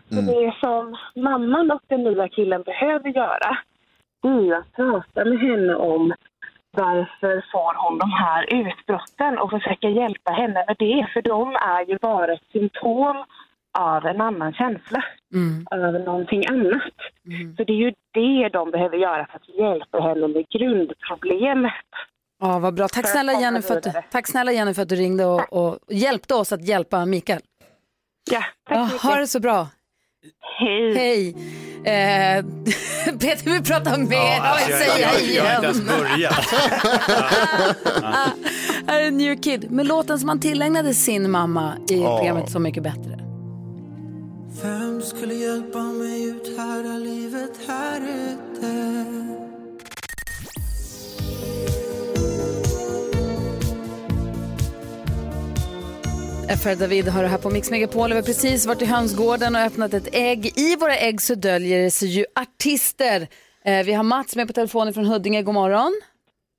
[0.09, 3.57] Så det som mamman och den nya killen behöver göra
[4.21, 6.13] det är att prata med henne om
[6.71, 11.07] varför får hon de här utbrotten och försöka hjälpa henne med det.
[11.13, 13.25] För de är ju bara ett symptom
[13.77, 15.03] av en annan känsla,
[15.71, 16.97] av någonting annat.
[17.57, 21.85] Så det är ju det de behöver göra för att hjälpa henne med grundproblemet.
[22.39, 22.87] Ja, vad bra.
[22.87, 24.03] Tack snälla, Jenny för att, vidare.
[24.11, 27.41] tack snälla Jenny för att du ringde och, och hjälpte oss att hjälpa Mikael.
[28.31, 29.01] Ja, tack ja, mycket.
[29.01, 29.67] Ha det så bra.
[30.59, 30.93] Hej.
[30.95, 31.35] Hej.
[31.83, 32.45] Eh,
[33.19, 34.15] Peter vill prata mer.
[34.17, 35.63] Ja, alltså, jag- säga jag- jag har inte igen.
[35.63, 36.33] ens börjat.
[38.87, 42.17] Här är New Kid med låten som han tillägnade sin mamma i Ja.
[42.17, 43.19] programmet Så mycket bättre.
[44.63, 48.95] Vem skulle hjälpa mig ut här där livet här ute?
[56.57, 58.09] FR David har det här på Mix Megapol.
[58.09, 60.59] Vi har precis varit i hönsgården och öppnat ett ägg.
[60.59, 63.27] I våra ägg så döljer sig ju artister.
[63.65, 65.41] Eh, vi har Mats med på telefonen från Huddinge.
[65.41, 66.01] God morgon.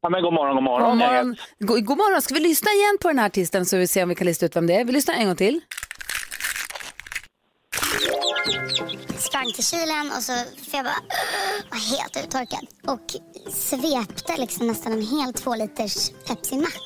[0.02, 0.88] Ja, men god morgon, god morgon.
[0.90, 1.36] God morgon.
[1.58, 2.22] God, god morgon.
[2.22, 4.46] Ska vi lyssna igen på den här artisten så vi ser om vi kan lista
[4.46, 4.84] ut vem det är?
[4.84, 5.60] Vi lyssnar en gång till.
[9.18, 10.32] Sprang till kylen och så
[10.70, 11.00] för jag bara
[11.70, 12.66] var helt uttorkad.
[12.86, 13.06] Och
[13.52, 16.76] svepte liksom nästan en hel två liters Pepsi Max.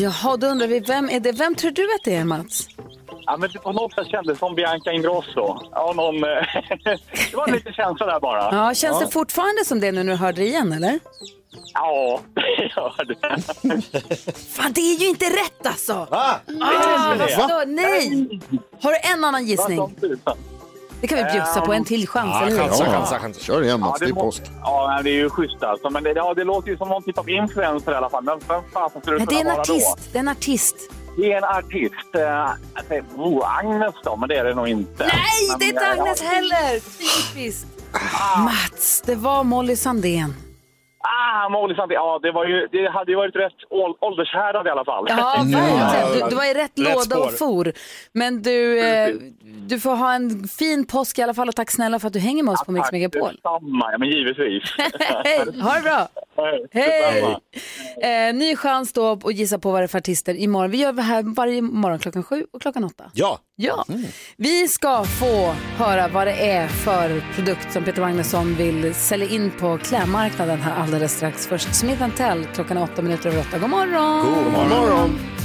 [0.00, 1.32] Jaha, då undrar vi, vem är det?
[1.32, 2.66] Vem tror du att det är, Mats?
[3.26, 5.58] Ja, men på något sätt kändes det som Bianca Ingrosso.
[5.70, 6.30] Ja, någon, eh,
[7.30, 8.54] det var lite känsla där bara.
[8.56, 11.00] Ja, känns det fortfarande som det nu när du hörde det igen, eller?
[11.74, 12.20] Ja,
[12.76, 13.42] gör det.
[14.56, 15.92] Fan, det är ju inte rätt alltså!
[16.10, 16.40] Va?
[16.60, 18.40] Ah, vad stör- nej!
[18.82, 19.96] Har du en annan gissning?
[21.00, 22.68] Det kan vi bjussa på, en till chans, Ja, eller hur?
[22.68, 23.40] chansa, chansa, chansa.
[23.40, 24.42] Kör igen Mats, Ja, det är påsk.
[24.62, 25.90] Ja, det är ju schysst alltså.
[25.90, 28.24] Men det, ja, det låter ju som någon typ av influencer i alla fall.
[28.24, 29.72] Men vem fasen skulle det Nej, det är kunna en vara då?
[29.74, 30.08] artist.
[30.12, 30.76] Det är en artist.
[31.16, 32.14] Det är en artist.
[32.14, 32.20] Eh,
[32.74, 35.04] jag säger, oh, Agnes då, men det är det nog inte.
[35.06, 35.12] Nej,
[35.50, 36.80] Men, det är inte Agnes heller!
[37.34, 37.66] Typiskt.
[38.38, 40.34] Mats, det var Molly Sandén.
[41.24, 41.94] Ah, Molly Sandén.
[41.94, 45.04] Ja, det, var ju, det hade ju varit rätt ål- åldershärdad i alla fall.
[45.08, 46.18] Ja, verkligen.
[46.24, 47.64] Du, du var i rätt, Rätt låda och spår.
[47.64, 47.72] for.
[48.12, 49.08] Men du, eh,
[49.68, 52.18] du får ha en fin påsk i alla fall och tack snälla för att du
[52.18, 53.28] hänger med oss på Mix Tack Megapol.
[53.32, 53.92] detsamma.
[53.92, 54.62] Ja, men givetvis.
[55.24, 56.08] Hej, ha det bra!
[56.36, 56.66] Hej!
[56.72, 58.28] Hej!
[58.28, 60.70] Eh, ny chans då att gissa på vad det är för artister imorgon.
[60.70, 63.04] Vi gör det här varje morgon klockan sju och klockan åtta.
[63.14, 63.38] Ja.
[63.56, 63.84] Ja,
[64.36, 65.54] vi ska få
[65.84, 70.82] höra vad det är för produkt som Peter Magnusson vill sälja in på klädmarknaden här
[70.82, 71.46] alldeles strax.
[71.46, 73.58] Först Smith Tell klockan är åtta minuter över åtta.
[73.58, 74.26] God morgon!
[74.44, 75.10] God morgon.
[75.10, 75.41] I'm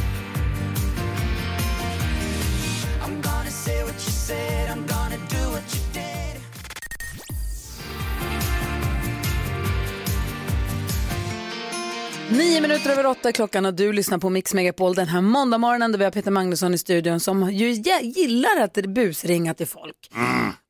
[12.32, 16.00] Nio minuter över åtta klockan och du lyssnar på Mix Megapol den här måndagmorgonen där
[16.00, 17.70] vi har Peter Magnusson i studion som ju
[18.02, 20.12] gillar att busringa till folk.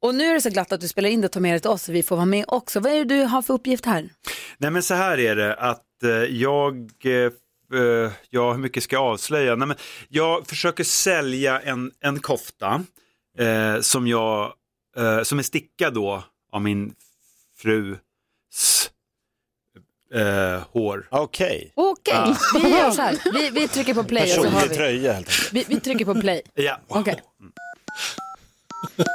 [0.02, 1.60] Och nu är det så glatt att du spelar in det och tar med det
[1.60, 2.80] till oss så vi får vara med också.
[2.80, 4.10] Vad är det du har för uppgift här?
[4.58, 7.12] Nej men så här är det att eh, jag, eh,
[7.82, 9.56] eh, ja hur mycket ska jag avslöja?
[9.56, 9.78] Nej, men
[10.10, 12.84] jag försöker sälja en, en kofta
[13.38, 14.54] eh, som, jag,
[14.98, 16.94] eh, som är stickad då av min
[17.58, 17.98] frus
[20.14, 21.08] eh, hår.
[21.12, 21.72] Okej.
[21.76, 23.18] Okej, vi gör så här.
[23.34, 24.76] Vi, vi trycker på play och så har Personlig vi.
[24.76, 25.54] tröja helt enkelt.
[25.54, 26.42] Vi, vi trycker på play.
[26.54, 26.78] Ja.
[26.88, 27.22] Okej.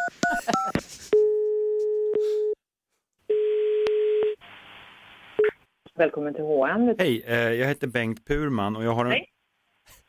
[5.94, 6.94] Välkommen till H&M.
[6.98, 9.11] Hej, eh, jag heter Bengt Purman och jag har en...
[9.11, 9.26] Hej.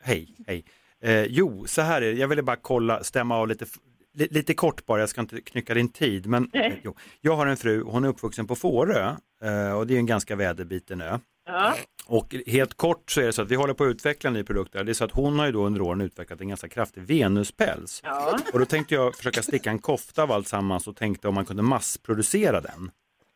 [0.02, 0.64] Hej, hej.
[1.02, 3.70] Eh, jo, så här är det, jag ville bara kolla, stämma av lite, li,
[4.14, 7.56] lite kort bara, jag ska inte knycka din tid, men eh, jo, jag har en
[7.56, 11.18] fru, hon är uppvuxen på Fårö eh, och det är en ganska väderbiten ö.
[11.46, 11.74] Ja.
[12.06, 14.42] Och helt kort så är det så att vi håller på att utveckla en ny
[14.42, 14.72] produkt.
[14.72, 18.00] Det är så att hon har ju då under åren utvecklat en ganska kraftig venuspäls.
[18.04, 18.38] Ja.
[18.52, 21.62] Och då tänkte jag försöka sticka en kofta av alltsammans och tänkte om man kunde
[21.62, 22.90] massproducera den.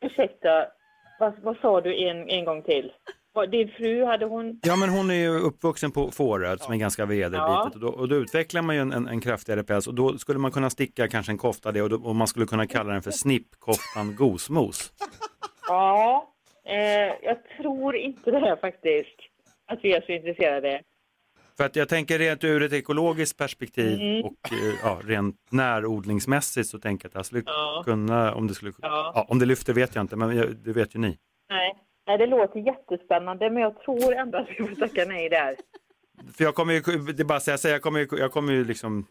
[0.05, 0.67] Ursäkta,
[1.21, 2.93] vad, vad sa du en, en gång till?
[3.47, 4.61] Din fru, hade hon...
[4.63, 7.71] Ja men hon är ju uppvuxen på Fårö som är ganska väderbitet Ja.
[7.75, 10.39] och, då, och då utvecklar man ju en, en, en kraftigare päls och då skulle
[10.39, 13.03] man kunna sticka kanske en kofta det och, då, och man skulle kunna kalla den
[13.03, 14.93] för snippkoftan gosmos.
[15.69, 16.29] Ja,
[16.65, 16.75] eh,
[17.23, 19.17] jag tror inte det här faktiskt.
[19.67, 20.81] Att vi är så intresserade.
[21.57, 24.25] För att jag tänker rent ur ett ekologiskt perspektiv Mm.
[24.25, 27.83] och eh, ja, rent närodlingsmässigt så tänker jag att jag skulle Ja.
[27.85, 29.13] kunna, om det skulle, Ja.
[29.15, 31.19] ja, om det lyfter vet jag inte men det vet ju ni.
[31.51, 31.75] Nej.
[32.09, 35.57] Nej, det låter jättespännande men jag tror ändå att vi får tacka nej där.
[36.37, 36.81] För jag kommer ju,
[37.13, 39.07] det är bara jag säger, jag kommer ju, jag kommer ju liksom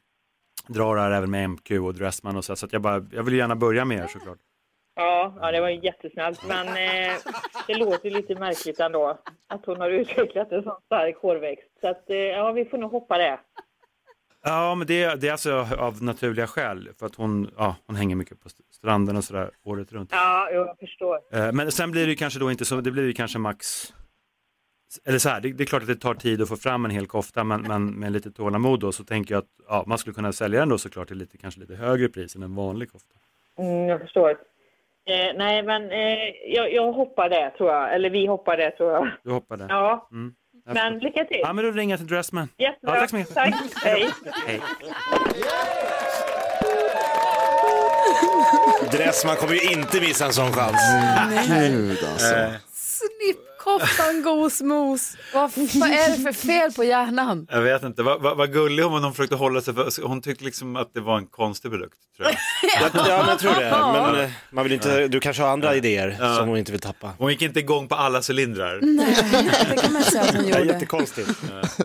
[0.68, 3.24] dra det här även med MQ och Dressman och så, så att jag bara, jag
[3.24, 4.38] vill gärna börja med er såklart.
[4.96, 6.48] Ja, ja, det var ju jättesnällt.
[6.48, 7.14] Men eh,
[7.68, 11.72] det låter lite märkligt ändå att hon har utvecklat en sån stark hårväxt.
[11.82, 13.40] Så att, eh, ja, vi får nog hoppa det.
[14.50, 18.16] Ja, men det, det är alltså av naturliga skäl för att hon, ja, hon hänger
[18.16, 20.10] mycket på stranden och sådär året runt.
[20.12, 21.20] Ja, jo, jag förstår.
[21.34, 23.94] Eh, Men sen blir det ju kanske då inte så, det blir ju kanske max,
[25.06, 26.92] eller så här, det, det är klart att det tar tid att få fram en
[26.92, 30.14] hel kofta men, men med lite tålamod då så tänker jag att ja, man skulle
[30.14, 33.16] kunna sälja den då såklart till lite, kanske lite högre pris än en vanlig kofta.
[33.60, 34.30] Mm, jag förstår.
[35.10, 36.18] Eh, nej, men eh,
[36.56, 37.96] jag, jag hoppar det tror jag.
[37.96, 39.10] Eller vi hoppar det tror jag.
[39.24, 39.66] Du hoppar där.
[39.70, 40.34] Ja, Mm.
[40.74, 41.40] Men lycka till.
[41.42, 42.50] Ja, men då ringer jag till Dressman.
[42.58, 42.96] Jättebra.
[42.96, 43.34] Ja, tack så mycket.
[43.34, 43.54] Tack.
[43.84, 44.10] Hej.
[44.48, 44.62] Hej.
[48.92, 50.78] Dressman kommer ju inte missa en sån chans.
[51.48, 52.36] Gud alltså.
[52.36, 52.50] Eh,
[53.68, 55.14] Snippkoftan gosmos.
[55.34, 57.48] Vad, vad är det för fel på hjärnan?
[57.52, 60.22] Jag vet inte, vad, vad, vad gullig hon var hon försökte hålla sig för, hon
[60.22, 61.96] tyckte liksom att det var en konstig produkt.
[62.18, 62.38] Tror jag.
[62.96, 63.70] Ja, ja men jag tror det.
[63.94, 67.12] Men eh, man vill inte, du kanske har andra idéer som hon inte vill tappa.
[67.18, 68.80] Hon gick inte igång på alla cylindrar.
[68.82, 69.18] Nej,
[69.70, 70.74] det kan man säga att hon Ja, gjorde.
[70.74, 71.30] jättekonstigt.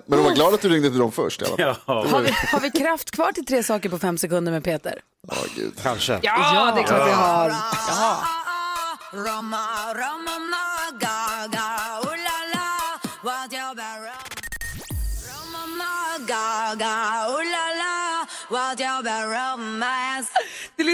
[0.07, 1.77] Men de var glad att du ringde till dem först i alla fall.
[1.87, 4.95] Ja, Har vi, har vi kraft kvar till tre saker på fem sekunder med Peter?
[5.29, 5.73] Ja, gud.
[5.83, 6.19] Kanske.
[6.23, 7.49] Ja, det är klart vi har.
[7.49, 8.19] Ja.
[9.13, 9.19] Du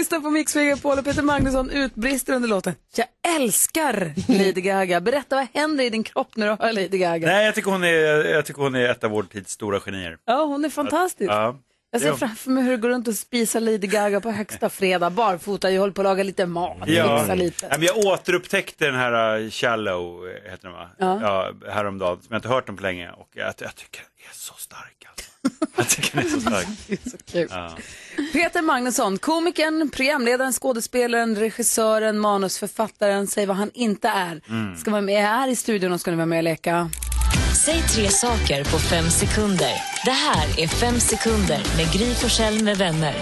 [0.09, 2.73] lyssnar på Mix Megapol och Peter Magnusson utbrister under låten.
[2.95, 5.01] Jag älskar Lady Gaga.
[5.01, 7.27] Berätta vad händer i din kropp när du hör Lady Gaga?
[7.27, 10.17] Nej, jag tycker, hon är, jag tycker hon är ett av vår tids stora genier.
[10.25, 11.31] Ja, hon är fantastisk.
[11.31, 11.55] Ja.
[11.91, 15.09] Jag ser framför mig hur du går runt och spisar Lady Gaga på högsta fredag,
[15.09, 17.33] barfota, jag håller på att laga lite mat, Ja.
[17.35, 17.67] lite.
[17.71, 20.89] Ja, men jag återupptäckte den här uh, Shallow, eh, heter den va?
[20.97, 21.19] Ja.
[21.21, 23.11] Ja, häromdagen, som jag inte hört den på länge.
[23.11, 25.29] Och jag, jag tycker den är så stark alltså.
[25.77, 26.67] Jag tycker den är så stark.
[27.31, 27.47] Kul.
[27.51, 27.77] Ja.
[28.33, 34.41] Peter Magnusson, komikern, programledaren, skådespelaren, regissören, manusförfattaren, säg vad han inte är.
[34.49, 34.75] Mm.
[34.77, 36.89] Ska vara med här i studion och ska ni vara med och leka.
[37.55, 39.73] Säg tre saker på fem sekunder.
[40.05, 43.15] Det här är Fem sekunder med Gry Forssell med vänner.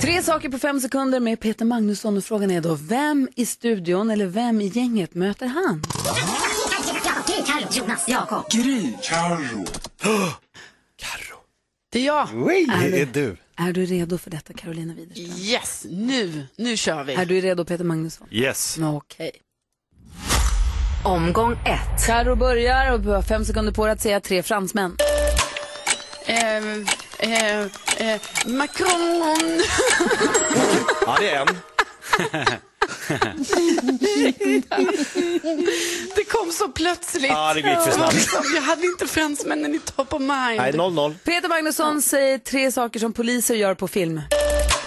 [0.00, 4.10] Tre saker på fem sekunder med Peter Magnusson och frågan är då, vem i studion
[4.10, 5.82] eller vem i gänget möter han?
[7.38, 8.50] Är Carro, Jonas, Jakob.
[8.50, 8.92] Gry.
[9.02, 9.64] Carro.
[11.92, 12.28] Det är jag.
[12.90, 13.36] Det är du.
[13.56, 15.38] Är du redo för detta Carolina Widerström?
[15.38, 17.14] Yes, nu, nu kör vi.
[17.14, 18.26] Är du redo Peter Magnusson?
[18.30, 18.78] Yes.
[18.82, 19.30] Okej.
[21.04, 22.06] Omgång ett.
[22.06, 24.96] Carro börjar och du har fem sekunder på dig att säga tre fransmän.
[26.26, 26.56] Eh,
[27.18, 27.60] eh,
[27.96, 29.62] eh, Macron.
[31.06, 31.46] Ja, det är en.
[36.14, 37.30] Det kom så plötsligt.
[37.30, 38.28] Ja, det gick för snabbt.
[38.54, 40.60] Jag hade inte fransmännen i top of mind.
[40.60, 41.14] Nej, 0-0.
[41.24, 44.20] Peter Magnusson säger tre saker som poliser gör på film.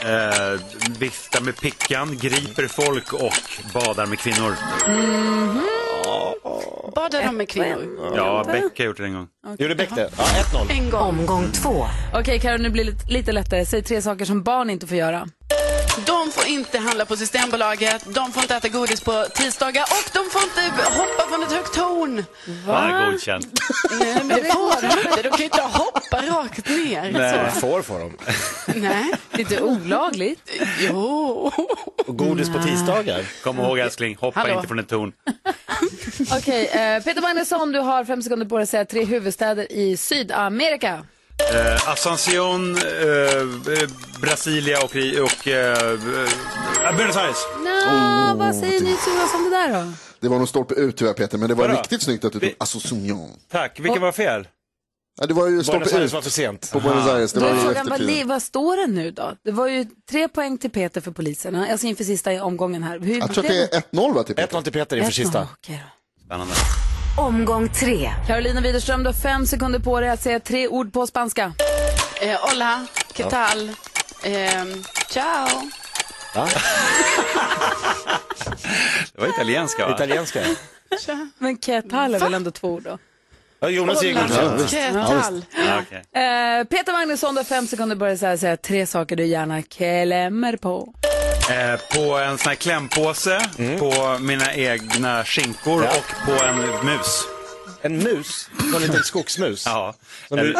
[0.02, 0.60] Eh,
[1.00, 3.34] viftar med pickan, griper folk och
[3.74, 4.56] badar med kvinnor.
[6.96, 8.14] Badar de med kvinnor?
[8.16, 9.28] Ja, Beck har gjort det en gång.
[9.60, 10.10] Gjorde Beck det?
[10.18, 10.72] Ja, 1-0.
[10.72, 11.02] En gång.
[11.02, 11.86] Omgång två.
[12.14, 13.66] Okej Carro, nu blir det lite lättare.
[13.66, 15.28] Säg tre saker som barn inte får göra.
[16.06, 20.30] De får inte handla på Systembolaget, de får inte äta godis på tisdagar och de
[20.30, 22.26] får inte hoppa från ett högt torn.
[22.68, 23.48] Ja, godkänt.
[24.00, 25.22] Nej, men det får de inte.
[25.22, 27.12] De kan ju inte hoppa rakt ner.
[27.12, 27.60] Nej, Så.
[27.60, 28.18] får får de.
[28.80, 29.12] Nej.
[29.32, 30.50] Det är inte olagligt.
[30.80, 31.52] Jo.
[32.08, 33.26] Och godis på tisdagar.
[33.44, 34.54] Kom ihåg älskling, hoppa Hallå.
[34.56, 35.12] inte från ett torn.
[36.38, 39.98] Okej, eh, Peter Magnusson, du har fem sekunder på dig att säga tre huvudstäder i
[39.98, 41.04] Sydamerika.
[41.54, 42.84] Eh, Asunción, eh,
[43.74, 43.90] eh,
[44.22, 44.84] Brasilia och,
[45.24, 47.38] och eh, eh, Buenos Aires.
[47.64, 49.92] Nå, vad säger ni Jonas om det där då?
[50.20, 51.80] Det var nog stolpe ut tyvärr Peter, men det var Vadå?
[51.80, 53.30] riktigt snyggt att du tog Asunción.
[53.52, 54.48] Tack, vilka var fel?
[55.20, 56.72] Ja, det var ju Buenos stolpe Aires ut var för sent.
[56.72, 57.34] på Buenos Aires.
[57.34, 58.28] Det Då var är ju frågan, vad, li- eftertid.
[58.28, 59.34] vad står det nu då?
[59.44, 63.00] Det var ju tre poäng till Peter för poliserna, alltså inför sista omgången här.
[63.00, 64.58] Hur Jag tror att det är 1-0 va till Peter?
[64.58, 65.48] 1-0 till Peter inför sista.
[65.54, 65.84] okej
[66.20, 66.24] då.
[66.26, 66.54] Spännande.
[67.18, 68.12] Omgång tre.
[68.28, 71.54] Carolina Widerström, du har fem sekunder på dig att säga tre ord på spanska.
[72.22, 73.70] Eh, hola, ¿qué tal?
[74.24, 74.64] Eh,
[75.10, 75.48] ciao.
[76.36, 76.48] Ja,
[79.16, 79.96] Det var italienska va?
[79.96, 80.40] italienska.
[81.38, 82.98] Men ketal är väl ändå två ord då?
[83.60, 84.70] Ja, Jonas är Hola, godkänd.
[84.70, 85.46] ¿qué tal?
[86.14, 86.22] Ja.
[86.22, 89.26] Eh, Peter Magnusson, du har fem sekunder på dig att säga, säga tre saker du
[89.26, 90.94] gärna klämmer på.
[91.50, 95.90] Eh, på en sån här klämpåse, på mina egna skinkor Ja.
[95.98, 97.24] och på en mus.
[97.82, 98.50] En mus?
[98.76, 99.66] En liten skogsmus?
[99.66, 99.94] Ja.
[100.28, 100.56] Som En, du-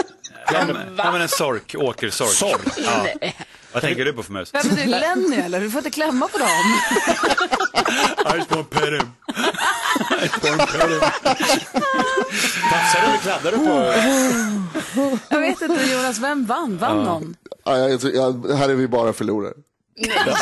[0.54, 2.30] ja, men, ja, men en sork, åkersork.
[2.32, 2.62] Sork?
[2.78, 3.30] Ja.
[3.74, 4.54] Vad tänker du på för mus?
[4.54, 5.62] Vem är du, Lenny eller?
[5.62, 6.48] Du får inte klämma på dem.
[8.34, 9.12] I just want to pet him.
[12.72, 13.94] Tafsar du eller kladdar du på?
[15.30, 16.78] Jag vet inte Jonas, vem vann?
[16.78, 17.36] Vann någon?
[17.66, 19.54] Ja, jag, jag, här är vi bara förlorare.
[19.98, 20.34] Nej.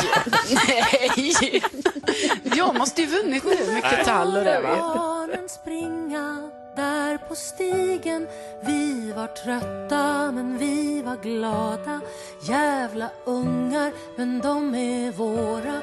[2.56, 4.76] Jag måste ju vunnit nu med Ketall och det va?
[4.78, 8.28] Barnen springa där på stigen
[8.66, 12.02] Vi var trötta men vi var glada
[12.50, 15.82] Jävla ungar men de är våra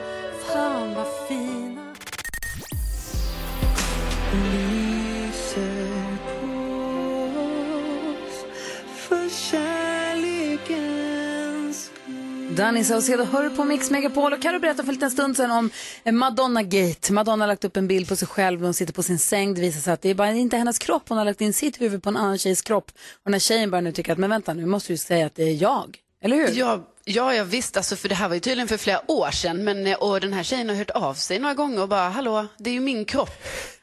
[0.52, 1.71] Fan vad fina
[12.56, 15.70] Danny Saucedo hör på Mix Megapol och Karo berättade för en liten stund sedan om
[16.04, 17.12] eh, Madonna Gate.
[17.12, 19.54] Madonna har lagt upp en bild på sig själv när hon sitter på sin säng.
[19.54, 21.80] Det visar sig att det är bara inte hennes kropp, hon har lagt in sitt
[21.80, 22.90] huvud på en annan tjejs kropp.
[22.90, 25.34] Och den här tjejen börjar nu tycka att men vänta nu måste du säga att
[25.34, 26.50] det är jag, eller hur?
[26.58, 29.64] Ja, ja, jag visste, alltså, för det här var ju tydligen för flera år sedan.
[29.64, 32.46] Men, eh, och den här tjejen har hört av sig några gånger och bara, hallå,
[32.58, 33.42] det är ju min kropp.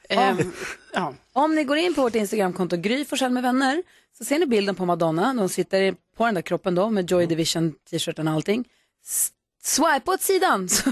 [0.10, 0.54] Ehm,
[0.94, 1.14] ja.
[1.34, 3.84] Om ni går in på vårt Instagramkonto Gry med vänner
[4.20, 5.34] så ser ni bilden på Madonna.
[5.34, 8.66] De sitter på den där kroppen då med Joy Division t-shirten och allting.
[9.06, 9.32] S-
[9.64, 10.84] Swipe åt sidan så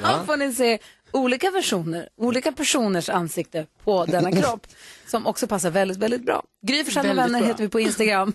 [0.26, 0.78] får ni se
[1.12, 4.66] olika versioner, olika personers ansikte på denna kropp
[5.06, 6.42] som också passar väldigt, väldigt bra.
[6.66, 7.48] Gry Forssell med vänner bra.
[7.48, 8.32] heter vi på Instagram.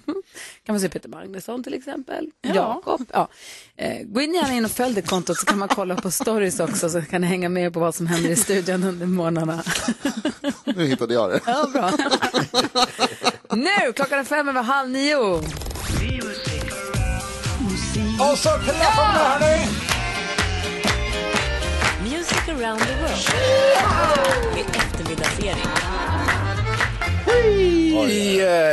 [0.66, 2.30] kan man se Peter Magnusson till exempel.
[2.42, 2.54] Ja.
[2.56, 3.02] Jakob.
[3.14, 3.28] Ja.
[3.78, 6.60] Eh, gå in gärna in och följ det kontot så kan man kolla på stories
[6.60, 9.64] också så kan ni hänga med på vad som händer i studion under morgnarna.
[10.66, 11.40] Nu hittade jag det.
[11.46, 11.92] Ja, bra.
[13.56, 15.42] Nu, klockan är fem över halv nio.
[18.20, 19.68] Och så klappar vi hörni!
[22.04, 24.05] Music around the world.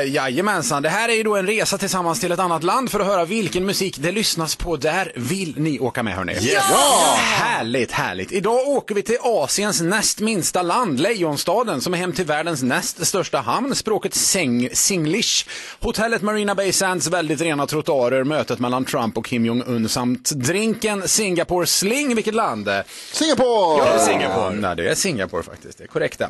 [0.05, 3.07] Jajamensan, det här är ju då en resa tillsammans till ett annat land för att
[3.07, 5.13] höra vilken musik det lyssnas på där.
[5.17, 6.33] Vill ni åka med hörni?
[6.33, 6.65] Yes.
[6.71, 7.17] Ja!
[7.19, 8.33] Härligt, härligt.
[8.33, 13.07] Idag åker vi till Asiens näst minsta land, Lejonstaden, som är hem till världens näst
[13.07, 15.47] största hamn, språket sing singlish.
[15.81, 21.09] Hotellet Marina Bay Sands väldigt rena trottoarer, mötet mellan Trump och Kim Jong-Un samt drinken
[21.09, 22.15] Singapore Sling.
[22.15, 22.69] Vilket land?
[23.13, 23.87] Singapore!
[23.87, 24.55] Ja, Singapore.
[24.55, 26.23] Nej, det är Singapore faktiskt, det är korrekt.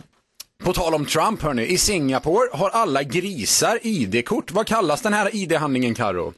[0.65, 4.51] På tal om Trump hörni, i Singapore har alla grisar ID-kort.
[4.51, 6.35] Vad kallas den här ID-handlingen Karo?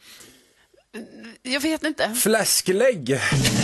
[1.43, 2.15] Jag vet inte.
[2.15, 3.07] Fläsklägg.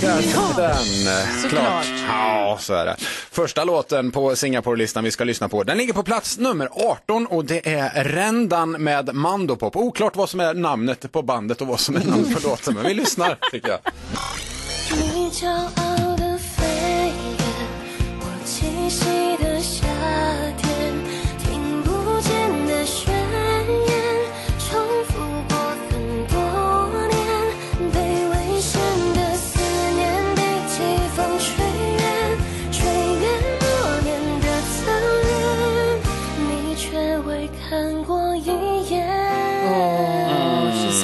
[0.00, 1.42] Där fick den.
[1.42, 1.86] Såklart.
[2.08, 2.96] Ja, så är det.
[3.30, 7.44] Första låten på Singapore-listan vi ska lyssna på, den ligger på plats nummer 18 och
[7.44, 9.76] det är Rendan med Mandopop.
[9.76, 12.84] Oklart vad som är namnet på bandet och vad som är namnet på låten, men
[12.84, 13.80] vi lyssnar tycker jag.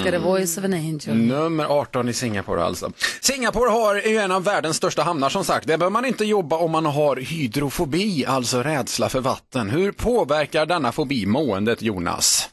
[0.06, 1.14] Got a voice of an angel.
[1.14, 2.92] Nummer 18 i Singapore alltså.
[3.20, 5.66] Singapore har ju en av världens största hamnar som sagt.
[5.66, 9.70] Där bör man inte jobba om man har hydrofobi, alltså rädsla för vatten.
[9.70, 12.48] Hur påverkar denna fobi måendet, Jonas?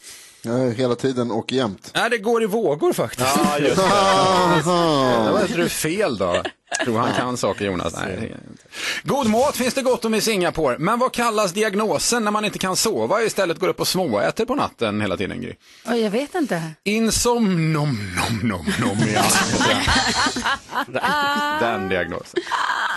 [0.75, 1.91] hela tiden och jämt.
[1.95, 3.29] Nej, det går i vågor faktiskt.
[3.43, 3.83] Ja, just det.
[5.25, 6.43] det var inte du fel då.
[6.83, 7.93] Tror han kan saker, Jonas.
[7.93, 8.35] Nej.
[9.03, 12.59] God mat finns det gott om i Singapore, men vad kallas diagnosen när man inte
[12.59, 15.53] kan sova och istället går upp och småäter på natten hela tiden, Gry?
[15.85, 16.63] Oh, jag vet inte.
[16.83, 19.23] Insomnomnomnomia.
[21.59, 22.39] Den diagnosen.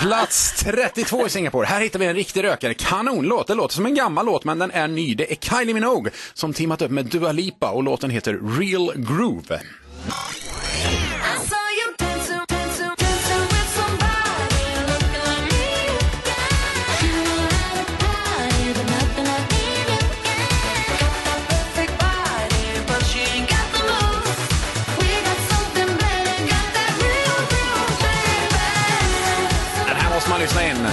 [0.01, 1.67] Plats 32 i Singapore.
[1.67, 2.75] Här hittar vi en riktig rökare.
[2.75, 3.47] Kanonlåt.
[3.47, 5.15] Det låter som en gammal låt, men den är ny.
[5.15, 9.61] Det är Kylie Minogue som teamat upp med Dua Lipa och låten heter Real Groove.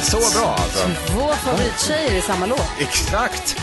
[0.03, 0.89] Så bra alltså.
[1.07, 2.67] Två favorittjejer i samma låt.
[2.79, 3.55] Exakt.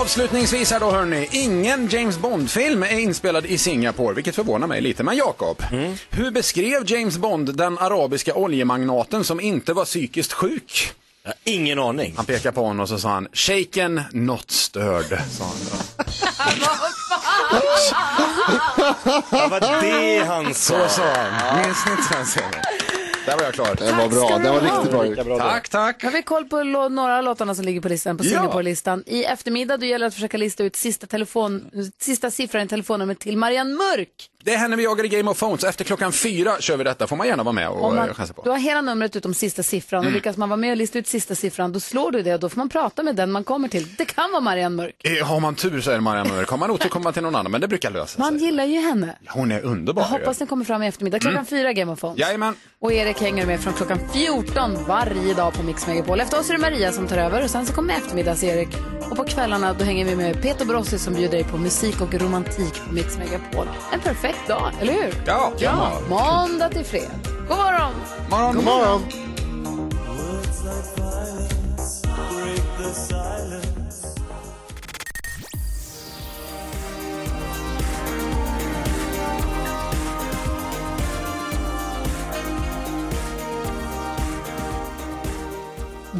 [0.00, 5.02] Avslutningsvis här då hörni, ingen James Bond-film är inspelad i Singapore, vilket förvånar mig lite.
[5.02, 5.62] Men Jakob,
[6.10, 10.92] hur beskrev James Bond den arabiska oljemagnaten som inte var psykiskt sjuk?
[11.44, 12.14] Ingen aning.
[12.16, 16.04] Han pekade på honom och så sa han, shaken not stirred, sa han då.
[19.30, 20.88] Ja, vad det han sa.
[20.88, 21.62] Så sa han.
[21.62, 22.62] Minns ni inte scenen?
[23.26, 23.74] Där var jag klar.
[23.78, 25.38] Den var bra, den var riktigt bra.
[25.38, 26.02] Tack, tack.
[26.04, 28.28] Har vi koll på lå- några av låtarna som ligger på listan, på Ja.
[28.30, 29.02] Singapore-listan.
[29.06, 33.18] I eftermiddag då gäller det att försöka lista ut sista, telefon, sista siffran i telefonnumret
[33.18, 34.30] till Marianne Mörk.
[34.46, 35.64] Det händer vi jagar i Game of Phones.
[35.64, 37.06] Efter klockan fyra kör vi detta.
[37.06, 38.42] Får man gärna vara med och Om eh, man, chansa på.
[38.42, 40.06] du har hela numret utom sista siffran Mm.
[40.12, 42.40] och lyckas man vara med och lista ut sista siffran då slår du det och
[42.40, 43.94] då får man prata med den man kommer till.
[43.98, 44.94] Det kan vara Marianne Mörk.
[45.20, 46.48] Eh, Har man tur så är det Marianne Mörk.
[46.48, 48.46] Har man otur kommer man till någon annan, men det brukar lösa Man sig.
[48.46, 49.16] gillar ju henne.
[49.28, 50.02] Hon är underbar.
[50.02, 51.18] Jag hoppas den kommer fram i eftermiddag.
[51.18, 51.46] Klockan Mm.
[51.46, 52.18] fyra Game of Phones.
[52.18, 52.54] Jajamän.
[52.80, 56.20] Och Erik hänger med från klockan 14 varje dag på Mix Megapol.
[56.20, 58.68] Efter oss är det Maria som tar över och sen så kommer eftermiddags-Erik.
[59.10, 62.14] Och på kvällarna då hänger vi med Peter Brossi som bjuder dig på musik och
[62.14, 63.66] romantik på Mix Megapol.
[63.92, 65.14] En perfekt dag, eller hur?
[65.26, 65.52] Ja.
[65.58, 67.10] Ja, måndag till fredag.
[67.48, 67.92] God morgon!
[68.30, 68.54] morgon.
[68.54, 69.02] God morgon.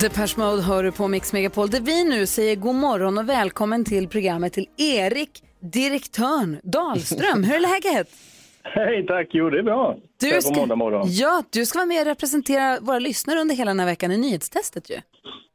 [0.01, 3.85] Depeche Mode hör du på Mix Megapol där vi nu säger god morgon och välkommen
[3.85, 7.45] till programmet till Erik, direktören Dahlström.
[7.45, 8.09] Hur är läget?
[8.63, 9.29] Hej, tack.
[9.31, 9.97] Jo, det är bra.
[10.21, 10.67] Du ska...
[11.07, 14.17] Ja, du ska vara med och representera våra lyssnare under hela den här veckan i
[14.17, 15.01] nyhetstestet ju.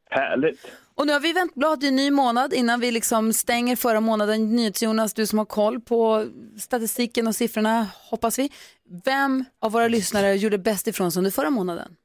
[0.10, 0.60] Härligt.
[0.96, 4.00] Och nu har vi vänt blad i en ny månad innan vi liksom stänger förra
[4.00, 4.56] månaden.
[4.56, 6.28] NyhetsJonas, du som har koll på
[6.60, 8.52] statistiken och siffrorna hoppas vi.
[9.06, 11.96] Vem av våra lyssnare gjorde bäst ifrån sig under förra månaden?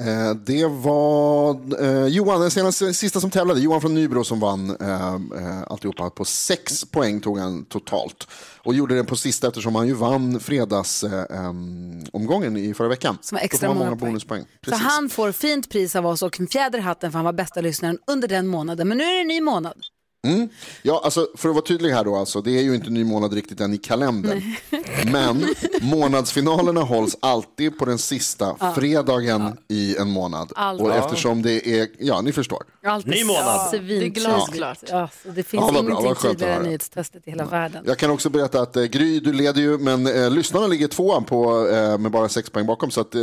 [0.00, 1.50] Eh, Det var
[1.84, 6.10] eh, Johan, den senaste, sista som tävlade, Johan från Nybro som vann eh, eh, alltihopa.
[6.10, 8.26] På sex poäng tog han totalt.
[8.64, 13.18] Och gjorde det på sista eftersom han ju vann fredagsomgången i förra veckan.
[13.20, 14.10] Som var extra många många poäng.
[14.10, 14.42] bonuspoäng.
[14.42, 14.86] Så Precis.
[14.86, 17.60] han får fint pris av oss och en fjäder i hatten för han var bästa
[17.60, 18.88] lyssnaren under den månaden.
[18.88, 19.74] Men nu är det en ny månad.
[20.26, 20.48] Mm.
[20.82, 23.32] Ja, alltså, för att vara tydlig här då, alltså, det är ju inte ny månad
[23.32, 24.42] riktigt än i kalendern.
[25.12, 25.44] Men
[25.82, 28.72] månadsfinalerna hålls alltid på den sista Ja.
[28.76, 30.52] fredagen i en månad.
[30.56, 30.86] Alltid.
[30.86, 30.96] Och Ja.
[30.96, 32.62] eftersom det är, ja ni förstår.
[32.84, 33.70] Alltid Ny månad.
[33.70, 34.14] Svintydligt.
[34.14, 34.78] Det är glasklart.
[34.88, 36.62] Ja, så det finns Ja, vad bra, ingenting vad höra.
[36.62, 37.84] nyhetstestet i hela världen.
[37.86, 41.24] Jag kan också berätta att eh, Gry, du leder ju, men eh, lyssnarna ligger tvåan
[41.24, 42.90] på, eh, med bara sex poäng bakom.
[42.90, 43.20] Så att eh,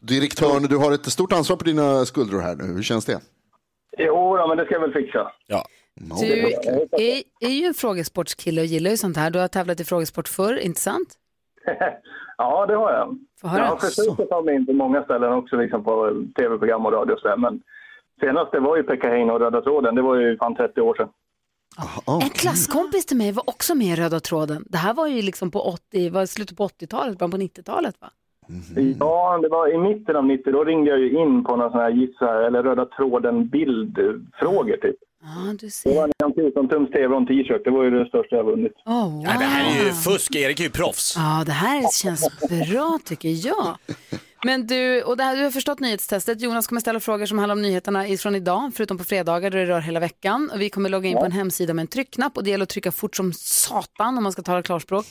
[0.00, 2.64] direktören, du har ett stort ansvar på dina skuldror här nu.
[2.64, 3.20] Hur känns det?
[3.98, 5.18] Jo, då, men det ska jag väl fixa.
[5.46, 5.64] Ja.
[6.20, 6.52] Du
[6.92, 9.30] är, är ju en frågesportskille och gillar ju sånt här.
[9.30, 11.08] Du har tävlat i frågesport förr, inte sant?
[12.40, 13.18] Ja, det har jag.
[13.42, 16.92] Jag har försökt att ta mig in på många ställen också, liksom på tv-program och
[16.92, 17.36] radio och sådär.
[17.36, 17.62] Men
[18.20, 19.94] senast det var ju Pekka Heino och Röda tråden.
[19.94, 21.08] Det var ju fan 30 år sedan.
[22.22, 24.64] En klasskompis till mig var också med i Röda tråden.
[24.68, 28.10] Det här var ju liksom på 80, var slutet på 80-talet, början på 90-talet va?
[29.00, 30.52] Ja, det var i mitten av 90.
[30.52, 34.96] Då ringde jag ju in på någon sån här gissa eller Röda tråden bildfrågor typ.
[35.22, 37.64] Ja, du Det var en 14 tums tv och en t-shirt.
[37.64, 38.72] Det var ju det största jag vunnit.
[38.84, 39.22] Oh, wow.
[39.22, 41.14] Nej, det här är ju fusk, Erik är ju proffs.
[41.16, 42.28] Ja, det här känns
[42.70, 43.76] bra tycker jag.
[44.44, 46.40] Men du, och det här, du har förstått nyhetstestet.
[46.40, 49.66] Jonas kommer ställa frågor som handlar om nyheterna från idag, förutom på fredagar då det
[49.66, 50.50] rör hela veckan.
[50.54, 52.68] Och vi kommer logga in på en hemsida med en tryckknapp och det gäller att
[52.68, 55.06] trycka fort som satan om man ska tala klarspråk.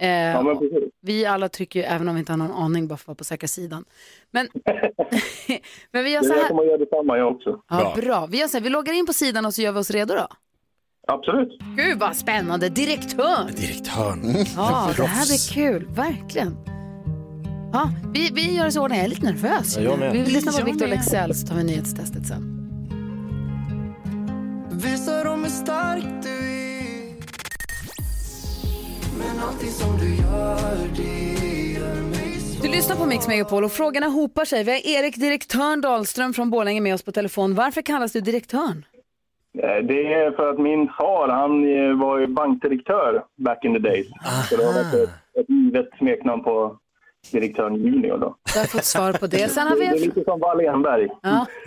[0.00, 0.60] Eh, Ja,
[1.02, 3.14] vi alla trycker ju även om vi inte har någon aning bara för att vara
[3.14, 3.84] på säkra sidan.
[4.30, 4.48] Men,
[5.92, 6.48] men vi gör så här.
[6.48, 7.60] kommer att göra detsamma jag också.
[7.70, 8.26] Ja, bra.
[8.26, 10.14] Vi gör så här, vi loggar in på sidan och så gör vi oss redo
[10.14, 10.26] då.
[11.08, 11.58] Absolut.
[11.76, 13.50] Gud vad spännande, direktör.
[13.56, 14.44] Direktören.
[14.56, 16.56] Ja, det här blir kul, verkligen.
[17.72, 19.78] Ja, vi, vi gör oss i ordning, jag är lite nervös.
[19.78, 19.96] Ja.
[20.12, 20.90] Vi lyssnar på Victor med.
[20.90, 22.52] Lexell så tar vi nyhetstestet sen.
[24.72, 26.55] Visa dem hur stark du är
[29.48, 34.44] Allting som du gör, det gör mig Du lyssnar på Mix Megapol och frågorna hopar
[34.44, 34.64] sig.
[34.64, 37.54] Vi har Erik Direktörn Dahlström från Borlänge med oss på telefon.
[37.54, 38.84] Varför kallas du direktörn?
[39.58, 41.52] Eh, Det är för att min far, han
[41.90, 44.06] eh, var ju bankdirektör back in the days.
[44.50, 45.08] Så det var ett,
[45.40, 46.76] ett givet smeknamn på
[47.30, 48.36] direktören Junior då.
[48.52, 49.48] Du har fått svar på det.
[49.48, 50.00] Sen har Det är vi...
[50.00, 51.08] lite som Wallenberg.
[51.22, 51.46] Ja.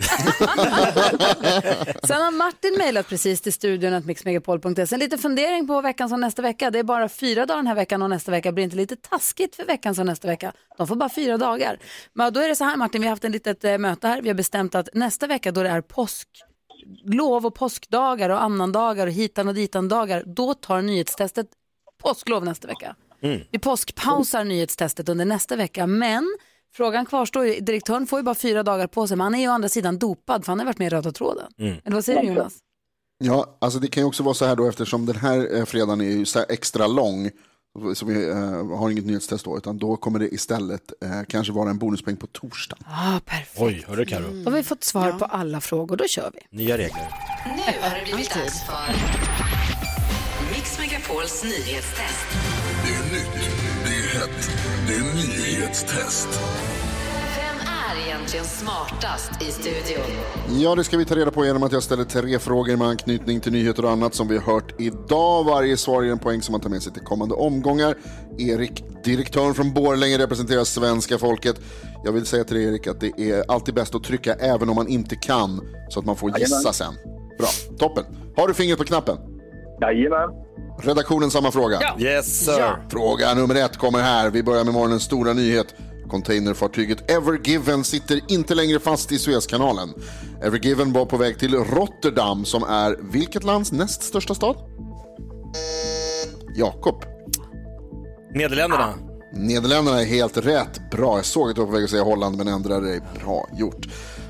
[2.04, 4.94] Sen har Martin mejlat precis till studion att mixmegapol.se.
[4.94, 6.70] En liten fundering på veckan som nästa vecka.
[6.70, 9.56] Det är bara fyra dagar den här veckan och nästa vecka blir inte lite taskigt
[9.56, 10.52] för veckan som nästa vecka.
[10.76, 11.78] De får bara fyra dagar.
[12.12, 14.22] Men då är det så här Martin, vi har haft ett litet eh, möte här.
[14.22, 19.12] Vi har bestämt att nästa vecka då det är påsklov och påskdagar och annandagar och
[19.12, 21.46] hitan och ditan-dagar, då tar nyhetstestet
[22.02, 22.96] påsklov nästa vecka.
[23.50, 26.36] Vi påskpausar nyhetstestet under nästa vecka, men
[26.74, 27.60] frågan kvarstår ju.
[27.60, 29.98] Direktören får ju bara fyra dagar på sig, men han är ju å andra sidan
[29.98, 31.46] dopad för han har varit med i Röda tråden.
[31.58, 32.54] Eller vad säger du Jonas?
[33.24, 36.00] Ja, alltså det kan ju också vara så här då eftersom den här eh, fredagen
[36.00, 37.30] är ju så här extra lång.
[37.94, 41.70] Så vi eh, har inget nyhetstest då, utan då kommer det istället eh, kanske vara
[41.70, 42.76] en bonuspeng på torsdag.
[42.86, 43.60] Ah, perfekt.
[43.60, 44.42] Oj, hörru Karo.
[44.44, 46.58] Då har vi fått svar på alla frågor, då kör vi.
[46.58, 47.08] Nya regler.
[47.46, 48.94] Nu har det blivit dags för
[50.54, 52.59] Mix Megapols nyhetstest.
[53.20, 54.50] Det är nytt, det är hett,
[54.86, 56.28] det är nyhetstest.
[57.36, 57.68] Vem
[57.98, 60.04] är egentligen smartast i studion?
[60.60, 63.40] Ja, det ska vi ta reda på genom att jag ställer tre frågor med anknytning
[63.40, 65.44] till nyheter och annat som vi har hört idag.
[65.44, 67.94] Varje svar ger en poäng som man tar med sig till kommande omgångar.
[68.38, 71.60] Erik, direktören från Borlänge, representerar svenska folket.
[72.04, 74.76] Jag vill säga till dig Erik att det är alltid bäst att trycka även om
[74.76, 76.94] man inte kan, så att man får gissa sen.
[77.38, 77.48] Bra,
[77.78, 78.04] toppen.
[78.36, 79.16] Har du fingret på knappen?
[79.80, 80.49] Jajamän.
[80.82, 81.78] Redaktionen samma fråga.
[81.80, 81.96] Ja.
[82.00, 82.88] Yes sir.
[82.90, 84.30] Fråga nummer ett kommer här.
[84.30, 85.74] Vi börjar med morgonens stora nyhet.
[86.10, 89.94] Containerfartyget Ever Given sitter inte längre fast i Suezkanalen.
[90.42, 94.56] Ever Given var på väg till Rotterdam som är vilket lands näst största stad?
[96.56, 97.04] Jakob.
[98.34, 98.94] Nederländerna.
[99.32, 100.90] Nederländerna är helt rätt.
[100.90, 101.16] Bra.
[101.16, 103.00] Jag såg att du var på väg att säga Holland men ändrade dig.
[103.24, 103.86] Bra gjort.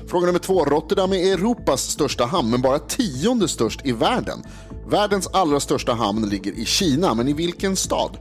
[0.07, 0.65] Fråga nummer två.
[0.65, 4.43] Rotterdam är Europas största hamn men bara tionde störst i världen.
[4.91, 8.17] Världens allra största hamn ligger i Kina, men i vilken stad?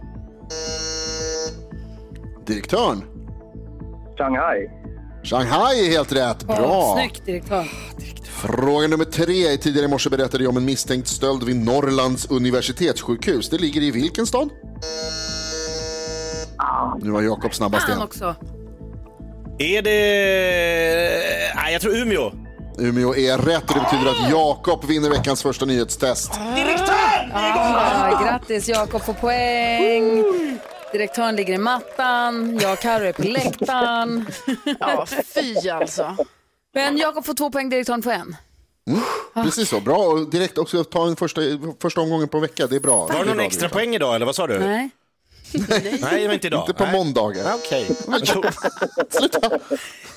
[2.46, 3.02] Direktören.
[4.18, 4.68] Shanghai.
[5.24, 6.46] Shanghai är helt rätt.
[6.46, 6.56] Bra.
[6.60, 7.64] Åh, snyggt, direktör.
[8.24, 9.56] Fråga nummer tre.
[9.56, 13.48] Tidigare i morse berättade jag om en misstänkt stöld vid Norrlands universitetssjukhus.
[13.50, 14.48] Det ligger i vilken stad?
[17.02, 18.02] Nu var Jakob snabbast Han igen.
[18.06, 18.34] också.
[19.58, 21.54] Är det...
[21.54, 22.32] Nej, jag tror Umeå.
[22.78, 26.30] Umeå är rätt och det betyder att Jakob vinner veckans första nyhetstest.
[27.34, 30.24] Ah, grattis, Jakob får poäng.
[30.92, 32.58] Direktören ligger i mattan.
[32.62, 34.26] Jag och Carro är på läktaren.
[34.80, 36.16] Ja, fy alltså.
[36.74, 38.36] Men Jakob får två poäng, direktören får en.
[38.88, 39.02] Mm,
[39.34, 39.80] precis så.
[39.80, 39.96] Bra.
[39.96, 41.40] Och direkt också ta en första,
[41.82, 42.66] första omgången på en vecka.
[42.66, 43.06] Det är bra.
[43.06, 44.58] Var det någon extra poäng idag eller vad sa du?
[44.58, 44.90] Nej.
[45.55, 46.61] Nej, det var inte idag.
[46.61, 46.92] Inte på Nej.
[46.92, 47.55] måndagar.
[47.55, 47.86] Okej.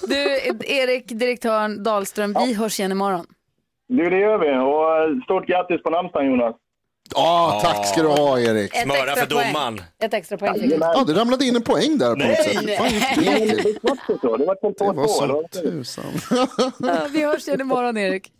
[0.08, 0.16] Du,
[0.66, 3.26] Erik, direktören Dahlström, vi hörs igen imorgon.
[3.88, 4.48] Du, det gör vi.
[4.48, 6.56] Och eh, stort grattis på namnsdagen, Jonas.
[7.16, 8.76] Ja, tack ska du ha Erik.
[8.76, 9.80] Ett extra poäng.
[10.00, 10.78] Ett extra poäng fick du.
[10.82, 12.54] Ja, det ramlade in en poäng där på något sätt.
[12.56, 12.80] Fan, det
[13.32, 13.64] Nej.
[13.64, 16.06] Det var på Det var som tusan.
[16.80, 18.32] Ja, vi hörs igen imorgon, Erik.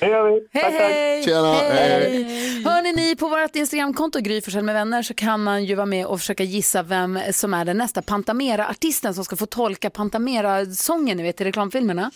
[0.00, 0.46] Det gör vi.
[0.52, 0.92] Hej, Tack, tack.
[0.92, 1.24] hej!
[1.24, 2.62] Tjena, hej.
[2.64, 6.06] Hörni, ni på vårt Instagramkonto Gry Forssell med vänner så kan man ju vara med
[6.06, 11.22] och försöka gissa vem som är den nästa Pantamera-artisten som ska få tolka Pantamera-sången ni
[11.22, 12.10] vet i reklamfilmerna.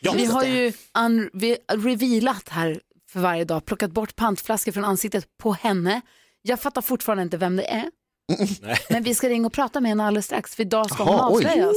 [0.00, 0.48] Ja, vi har det.
[0.48, 2.80] ju un- vi revealat här
[3.12, 6.00] för varje dag, plockat bort pantflaskor från ansiktet på henne.
[6.42, 7.84] Jag fattar fortfarande inte vem det är.
[8.90, 11.28] Men vi ska ringa och prata med henne alldeles strax för idag ska hon Jaha,
[11.32, 11.44] oj.
[11.46, 11.76] avslöjas.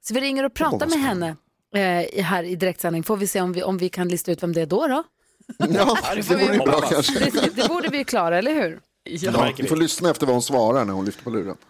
[0.00, 1.36] Så vi ringer och pratar med henne
[1.74, 3.02] eh, här i direktsändning.
[3.02, 4.86] Får vi se om vi, om vi kan lista ut vem det är då.
[4.86, 5.02] då?
[5.58, 7.18] Ja, det vore ju bra kanske.
[7.18, 8.80] Det, det borde vi ju klara, eller hur?
[9.04, 11.56] Ja, vi får lyssna efter vad hon svarar när hon lyfter på luren.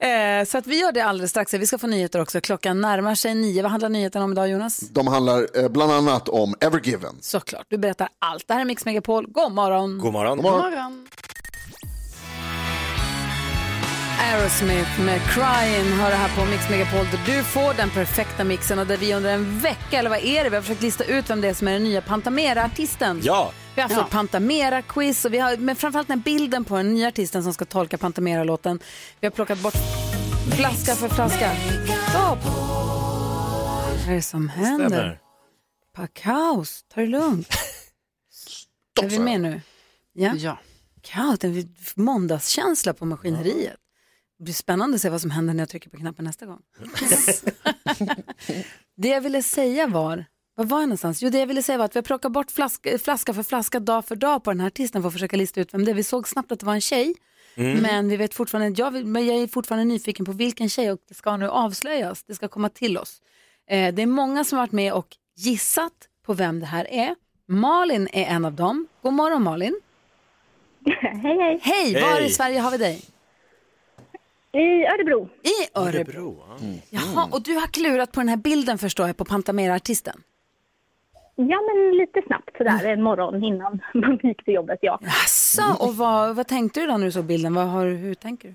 [0.00, 1.54] Eh, så att vi gör det alldeles strax.
[1.54, 2.40] Vi ska få nyheter också.
[2.40, 3.62] Klockan närmar sig nio.
[3.62, 4.78] Vad handlar nyheterna om idag, Jonas?
[4.78, 7.16] De handlar eh, bland annat om Evergiven.
[7.20, 8.48] Såklart, du berättar allt.
[8.48, 9.26] Det här är Mix Megapol.
[9.28, 9.98] God morgon!
[9.98, 10.36] God morgon.
[10.36, 11.08] God morgon.
[14.20, 18.78] Aerosmith med Crying hör det här på Mix Megapol där du får den perfekta mixen
[18.78, 21.30] och där vi under en vecka, eller vad är det, vi har försökt lista ut
[21.30, 23.20] vem det är som är den nya Pantamera-artisten.
[23.22, 23.52] Ja.
[23.74, 27.08] Vi har haft ett Pantamera-quiz och vi har, men framförallt den bilden på den nya
[27.08, 28.80] artisten som ska tolka Pantamera-låten.
[29.20, 29.74] Vi har plockat bort
[30.56, 31.56] flaska för flaska.
[32.10, 32.38] Stopp!
[32.44, 34.88] Vad är det som händer?
[34.88, 35.18] Stämmer.
[36.12, 37.48] Kaos, ta det lugnt.
[39.02, 39.60] är vi med nu?
[40.12, 40.34] Ja.
[40.36, 40.58] Ja.
[41.02, 41.66] Kaos, det är
[42.00, 43.76] måndagskänsla på maskineriet.
[44.38, 46.60] Det blir spännande att se vad som händer när jag trycker på knappen nästa gång.
[48.96, 50.24] det jag ville säga var,
[50.56, 51.22] var var jag någonstans?
[51.22, 53.80] Jo, det jag ville säga var att vi har plockat bort flaska, flaska för flaska
[53.80, 55.94] dag för dag på den här artisten för att försöka lista ut vem det är.
[55.94, 57.14] Vi såg snabbt att det var en tjej,
[57.56, 57.78] Mm.
[57.82, 60.98] men vi vet fortfarande, jag, vill, men jag är fortfarande nyfiken på vilken tjej och
[61.08, 62.22] det ska nu avslöjas.
[62.22, 63.22] Det ska komma till oss.
[63.70, 65.92] Eh, det är många som har varit med och gissat
[66.26, 67.14] på vem det här är.
[67.48, 68.86] Malin är en av dem.
[69.02, 69.80] God morgon Malin.
[71.02, 71.58] hej, hej.
[71.62, 72.26] Hej, var Hej.
[72.26, 73.02] i Sverige har vi dig?
[74.52, 75.28] I Örebro.
[75.42, 76.36] I Örebro.
[76.90, 80.22] Jaha, och du har klurat på den här bilden förstår jag, på Pantamera-artisten.
[81.36, 84.98] Ja, men lite snabbt sådär en morgon innan man gick till jobbet, ja.
[85.02, 87.54] Jaså, och vad, vad tänkte du då när du såg bilden?
[87.54, 88.54] Vad har, hur tänker du?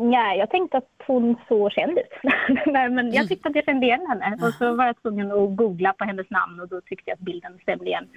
[0.00, 2.32] Nej, jag tänkte att hon såg känd ut.
[2.66, 4.46] Nej, men jag tyckte att jag kände igen henne.
[4.46, 7.20] Och så var jag tvungen att googla på hennes namn och då tyckte jag att
[7.20, 8.08] bilden stämde igen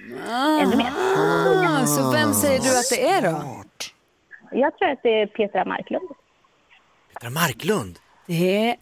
[0.61, 0.91] ännu mer.
[1.81, 3.63] Ah, så vem säger du att det är då?
[4.51, 6.09] Jag tror att det är Petra Marklund.
[7.13, 7.99] Petra Marklund.
[8.25, 8.75] Det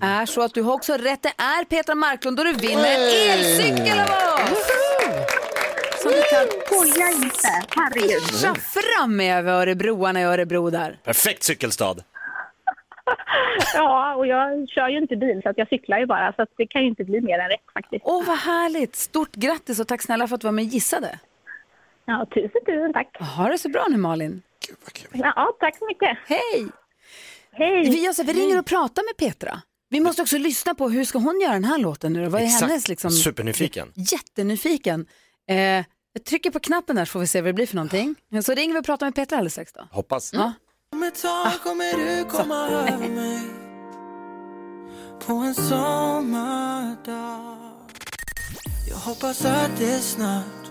[0.00, 1.22] är så att du har också rätt.
[1.22, 4.06] Det är Petra Marklund och du vinner en elcykel av
[4.52, 4.66] oss!
[6.02, 8.22] Som du kan Skoja inte, herregud.
[8.22, 10.98] pusha fram med över örebroarna i Örebro där.
[11.04, 11.94] Perfekt cykelstad.
[13.74, 16.32] Ja, och jag kör ju inte bil så att jag cyklar ju bara.
[16.32, 18.02] Så att det kan ju inte bli mer än rätt faktiskt.
[18.06, 18.96] Åh, vad härligt!
[18.96, 21.18] Stort grattis och tack snälla för att du var med och gissade.
[22.04, 23.16] Ja, tusen, tusen tack.
[23.36, 24.42] Ha det så bra nu Malin.
[25.12, 26.18] Ja, tack så mycket.
[26.26, 26.66] Hej!
[27.52, 27.90] Hej.
[27.90, 29.62] Vi, alltså, vi ringer och pratar med Petra.
[29.88, 32.30] Vi måste också lyssna på hur ska hon göra den här låten nu då?
[32.30, 32.62] Vad är Exakt.
[32.62, 33.10] hennes liksom?
[33.10, 33.92] Supernyfiken.
[33.94, 35.06] Jättenyfiken.
[35.48, 35.56] Eh,
[36.12, 38.14] jag trycker på knappen där så får vi se vad det blir för någonting.
[38.44, 39.88] Så ringer vi och pratar med Petra alldeles strax då.
[39.90, 40.32] Hoppas.
[40.32, 40.52] Ja.
[40.92, 43.40] Om ett tag kommer du komma över mig
[45.26, 47.58] På en sommardag
[48.88, 50.61] Jag hoppas att det är snart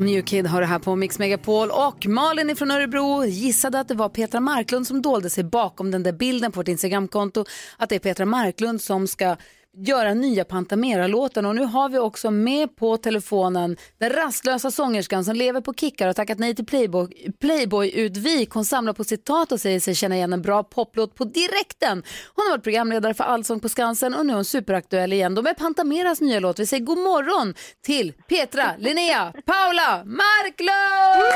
[0.00, 3.94] New Kid har det här på Mix Megapol och Malin från Örebro gissade att det
[3.94, 7.44] var Petra Marklund som dolde sig bakom den där bilden på vårt Instagramkonto.
[7.76, 9.36] Att det är Petra Marklund som ska
[9.76, 15.36] göra nya Pantamera-låten och nu har vi också med på telefonen den rastlösa sångerskan som
[15.36, 17.08] lever på kickar och tackat nej till Playboy,
[17.40, 18.50] Playboy-utvik.
[18.50, 22.02] Hon samlar på citat och säger sig känna igen en bra poplåt på direkten.
[22.34, 25.34] Hon har varit programledare för Allsång på Skansen och nu är hon superaktuell igen.
[25.34, 26.58] De är Pantameras nya låt.
[26.58, 27.54] Vi säger god morgon
[27.84, 31.30] till Petra, Linnea, Paula Marklund!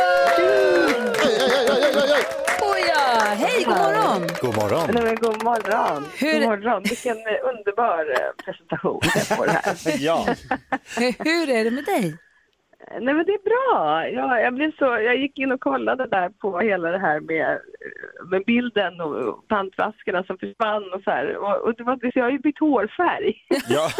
[2.60, 4.28] Oh ja, hej, god morgon!
[4.40, 4.90] God morgon.
[4.94, 6.04] Nej, men god morgon.
[6.18, 6.82] Hur- God morgon.
[6.82, 9.74] Vilken eh, underbar eh, presentation jag får här.
[9.98, 10.26] ja.
[11.18, 12.18] Hur, är det med dig?
[13.00, 14.08] Nej men det är bra.
[14.08, 17.60] Jag, jag, blev så, jag gick in och kollade där på hela det här med,
[18.30, 21.36] med bilden och pantflaskorna som försvann och så här.
[21.36, 23.34] Och, och det var, så jag har ju bytt hårfärg.
[23.68, 23.88] Ja.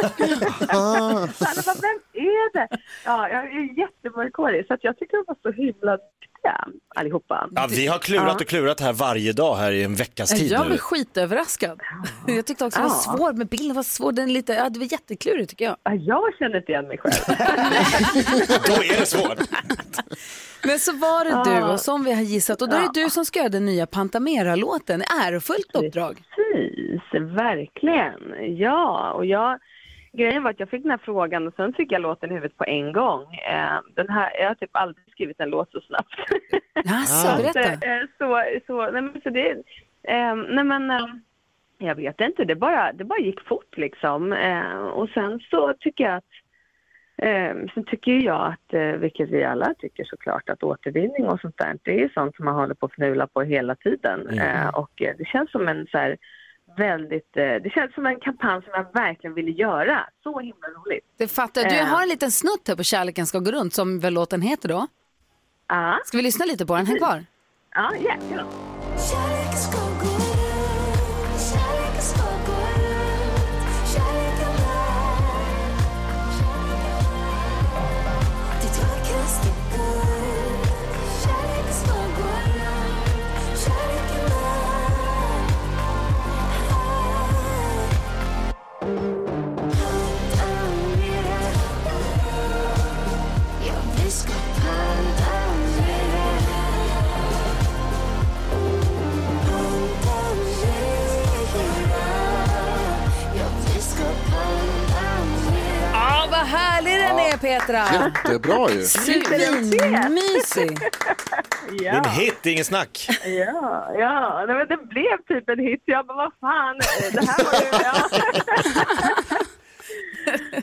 [1.35, 2.69] Så alla bara, vem är det?
[3.05, 5.99] Ja, jag är jättemörkhårig så att jag tycker de var så himla
[6.45, 6.65] duktiga
[6.97, 7.49] allihopa.
[7.55, 10.67] Ja, vi har klurat och klurat här varje dag här i en veckas tid Jag
[10.67, 11.81] blev skitöverraskad.
[12.27, 13.17] Jag tyckte också det var Ja.
[13.17, 15.77] svårt med bilden, var svår, den lite, ja, det var jätteklurigt tycker jag.
[15.83, 17.15] Ja, jag känner inte igen mig själv.
[18.67, 19.39] Då är det svårt.
[20.67, 21.45] Men så var det Ja.
[21.67, 23.65] du och som vi har gissat och då är det du som ska göra den
[23.67, 25.03] nya Pantamera-låten.
[25.25, 26.23] Ärofullt uppdrag.
[26.37, 27.03] Precis,
[27.37, 28.57] verkligen.
[28.59, 29.59] Ja, och jag,
[30.17, 32.57] grejen var att jag fick den här frågan och sen fick jag låten i huvudet
[32.59, 33.23] på en gång.
[33.35, 36.15] Eh, den här, jag har typ aldrig skrivit en låt så snabbt.
[36.85, 37.87] Jaså, Så, berätta.
[37.87, 39.51] eh, så, så, nej men så det,
[40.03, 41.07] eh, nej men eh,
[41.79, 44.33] jag vet inte, det bara, det bara gick fort liksom.
[44.33, 46.25] Eh, och sen så tycker jag att
[47.75, 51.91] sen tycker jag att, vilket vi alla tycker såklart, att återvinning och sånt där, det
[51.91, 54.29] är ju sånt som man håller på att fnula på hela tiden.
[54.29, 54.75] Mm.
[54.75, 56.17] Och det känns som en så här
[56.77, 60.07] väldigt, eh, det känns som en kampanj som jag verkligen ville göra.
[60.23, 61.05] Så himla roligt.
[61.19, 61.71] Det fattar jag.
[61.71, 64.43] Du, jag har en liten snutt här på Kärleken ska gå runt som väl låten
[64.43, 64.87] heter då.
[65.69, 66.01] Ja.
[66.05, 66.87] Ska vi lyssna lite på den?
[66.87, 67.25] Häng kvar.
[67.75, 68.45] Ja, jättekul.
[69.11, 70.14] Kärleken ska gå
[107.35, 107.83] är Petra!
[108.05, 108.83] Jättebra ju.
[108.83, 110.79] Svinmysig!
[111.79, 113.09] Det är en hit, det är ingen snack.
[113.25, 114.45] Ja, ja.
[114.47, 115.83] Nej, men det blev typ en hit.
[115.85, 116.79] Jag bara, vad fan,
[117.13, 117.69] det här var ju...
[117.85, 117.95] Ja.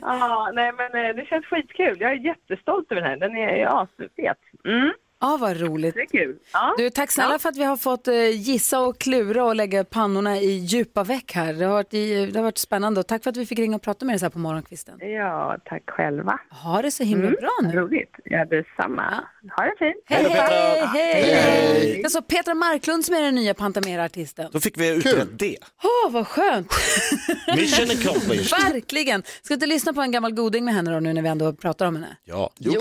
[0.00, 1.96] ja, nej men eh, det känns skitkul.
[2.00, 3.16] Jag är jättestolt över den här.
[3.16, 4.38] Den är ju asfet.
[4.64, 4.92] Mm.
[5.22, 5.94] Ja, vad roligt.
[5.94, 6.36] Det är kul.
[6.52, 6.74] Ja.
[6.78, 7.38] Du, tack snälla Ja.
[7.38, 11.32] för att vi har fått eh, gissa och klura och lägga pannorna i djupa veck
[11.32, 11.52] här.
[11.52, 13.76] Det har, varit, i, det har varit spännande och tack för att vi fick ringa
[13.76, 14.98] och prata med dig så här på morgonkvisten.
[15.00, 16.38] Ja, tack själva.
[16.50, 17.80] Ha det så himla Mm, bra nu.
[17.80, 18.14] Roligt.
[18.24, 19.24] Ja, detsamma.
[19.56, 20.04] Ha det fint.
[20.06, 21.22] Hej, hej, hej!
[21.22, 21.92] Hej.
[21.94, 24.48] Det är alltså Petra Marklund som är den nya Pantamera-artisten.
[24.52, 25.56] Då fick vi utrett det.
[25.82, 26.72] Åh, vad skönt!
[27.56, 28.72] Mission accomplished.
[28.72, 29.22] Verkligen!
[29.42, 31.86] Ska inte lyssna på en gammal goding med henne då nu när vi ändå pratar
[31.86, 32.16] om henne?
[32.24, 32.72] Ja, Jo,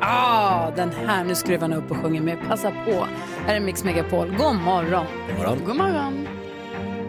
[0.00, 2.38] Ah, den här, nu skruvar han upp och sjunger med.
[2.48, 3.06] Passa på.
[3.46, 4.28] Här är Mix Megapol.
[4.28, 5.06] God morgon.
[5.28, 5.64] God morgon.
[5.66, 6.28] God morgon.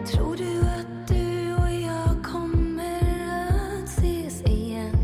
[0.06, 3.00] Tror du att du och jag kommer
[3.82, 4.96] att ses igen?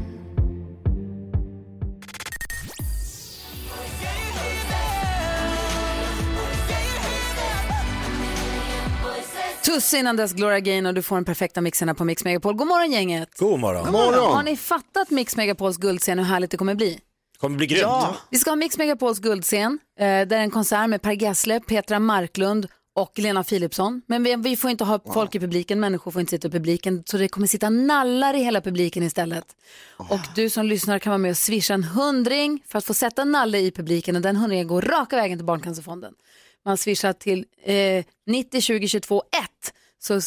[9.64, 10.93] Tuss innan dess Gloria Gaynor.
[10.93, 12.55] Du får den perfekta mixen här på Mix Megapol.
[12.55, 13.28] God morgon gänget.
[13.39, 13.84] God morgon.
[13.84, 14.34] God morgon.
[14.36, 17.01] Har ni fattat Mix Megapols guldscen hur härligt det kommer bli?
[17.41, 17.82] Kommer bli grymt.
[18.30, 19.78] Vi ska ha Mix Megapols guldscen.
[19.99, 24.03] Eh, där är en konsert med Per Gessle, Petra Marklund och Lena Philipsson.
[24.07, 27.03] Men vi, vi får inte ha folk i publiken, människor får inte sitta i publiken.
[27.07, 29.45] Så det kommer sitta nallar i hela publiken istället.
[29.97, 33.22] Och du som lyssnar kan vara med och swisha en hundring för att få sätta
[33.22, 34.16] en nalle i publiken.
[34.16, 36.14] Och den hundringen går raka vägen till Barncancerfonden.
[36.64, 39.22] Man swishar till eh, 90 20 22
[39.64, 40.20] 1 så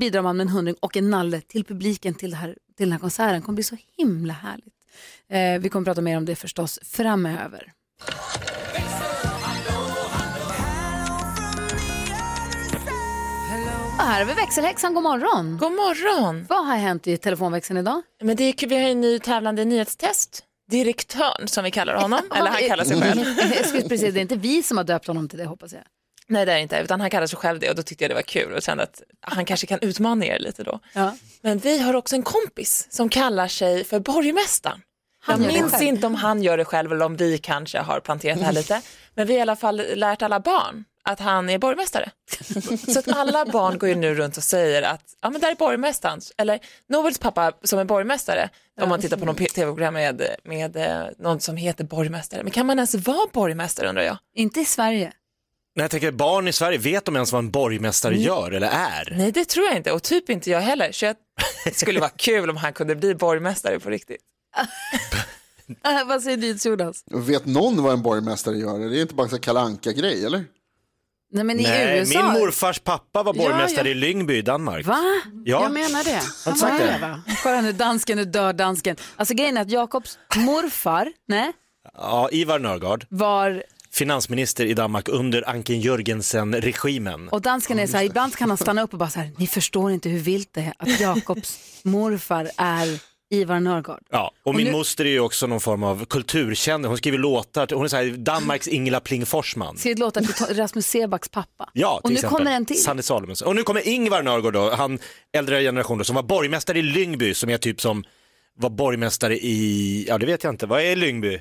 [0.00, 2.92] bidrar man med en hundring och en nalle till publiken till, det här, till den
[2.92, 3.34] här konserten.
[3.34, 4.74] Det kommer bli så himla härligt.
[5.28, 7.72] Eh, vi kommer prata mer om det förstås framöver.
[14.00, 15.58] Och här har vi växelhäxan, god morgon.
[15.60, 16.46] God morgon.
[16.48, 18.02] Vad har hänt i telefonväxeln idag?
[18.22, 20.44] Men det är, vi har en ny tävlande i nyhetstest.
[20.70, 23.24] Direktörn, som vi kallar honom, eller han kallar sig själv.
[23.88, 25.82] Precis, det är inte vi som har döpt honom till det hoppas jag.
[26.30, 28.14] Nej det är inte, utan han kallar sig själv det och då tyckte jag det
[28.14, 30.80] var kul och kände att han kanske kan utmana er lite då.
[30.92, 31.16] Ja.
[31.40, 34.80] Men vi har också en kompis som kallar sig för borgmästaren.
[35.22, 38.38] Han jag minns inte om han gör det själv eller om vi kanske har planterat
[38.38, 38.82] det här lite.
[39.14, 42.10] Men vi har i alla fall lärt alla barn att han är borgmästare.
[42.92, 45.54] Så att alla barn går ju nu runt och säger att ja, men där är
[45.54, 46.20] borgmästaren.
[46.36, 48.48] Eller Nobels pappa som är borgmästare,
[48.80, 52.42] om man tittar på någon tv-program med, med eh, någon som heter borgmästare.
[52.42, 54.18] Men kan man ens vara borgmästare undrar jag?
[54.34, 55.12] Inte i Sverige.
[55.76, 58.24] Nej, jag tänker barn i Sverige, vet de ens vad en borgmästare Mm.
[58.26, 59.14] gör eller är?
[59.18, 60.92] Nej, det tror jag inte och typ inte jag heller.
[60.92, 61.16] Så jag,
[61.64, 64.20] det skulle vara kul om han kunde bli borgmästare på riktigt.
[66.06, 67.04] Vad säger du Jonas?
[67.06, 68.78] Vet någon vad en borgmästare gör?
[68.78, 70.44] Det är inte bara en kalanka grej eller?
[71.32, 72.22] Nej men i Nej, USA.
[72.22, 73.90] min morfars pappa var Ja, borgmästare ja.
[73.90, 74.86] i Lyngby i Danmark.
[74.86, 74.98] Va?
[75.44, 75.62] Ja.
[75.62, 76.20] Jag menar det.
[76.50, 77.20] Inte sagt det?
[77.42, 78.96] Kolla nu dansken, nu dör dansken.
[79.16, 81.52] Alltså grejen är att Jakobs morfar, nej,
[81.94, 83.62] Ja, Ivar Nörgaard, var,
[83.92, 87.28] finansminister i Danmark under Anken Jörgensen-regimen.
[87.28, 89.46] och dansken är så här, ibland kan han stanna upp och bara så här, ni
[89.46, 92.98] förstår inte hur vilt det är att Jakobs morfar är
[93.32, 94.02] Ivar Nörgaard.
[94.10, 96.88] Ja, och, Och min nu- moster är ju också någon form av kulturkännare.
[96.88, 99.76] Hon skriver låtar, hon är så här, Danmarks Ingela Pling Forsman.
[99.76, 101.70] Skrivit låtar till Rasmus Sebacks pappa.
[101.72, 102.38] Ja, och nu exempel.
[102.38, 102.82] kommer en till.
[102.82, 103.48] Sanne Salomonsson.
[103.48, 104.98] Och nu kommer Ingvar Nörgaard då, han
[105.32, 108.04] äldre generation då, som var borgmästare i Lyngby, som är typ som
[108.58, 111.40] var borgmästare i, ja det vet jag inte, vad är Lyngby?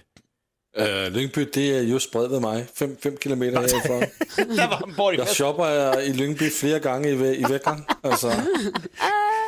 [0.77, 3.99] Uh, Lyngby, det är just bredvid mig, fem, fem kilometer härifrån.
[4.55, 5.47] Där var han borgmästare.
[5.47, 7.85] Jag shoppar i Lyngby flera gånger i, i veckan.
[8.01, 8.27] Alltså,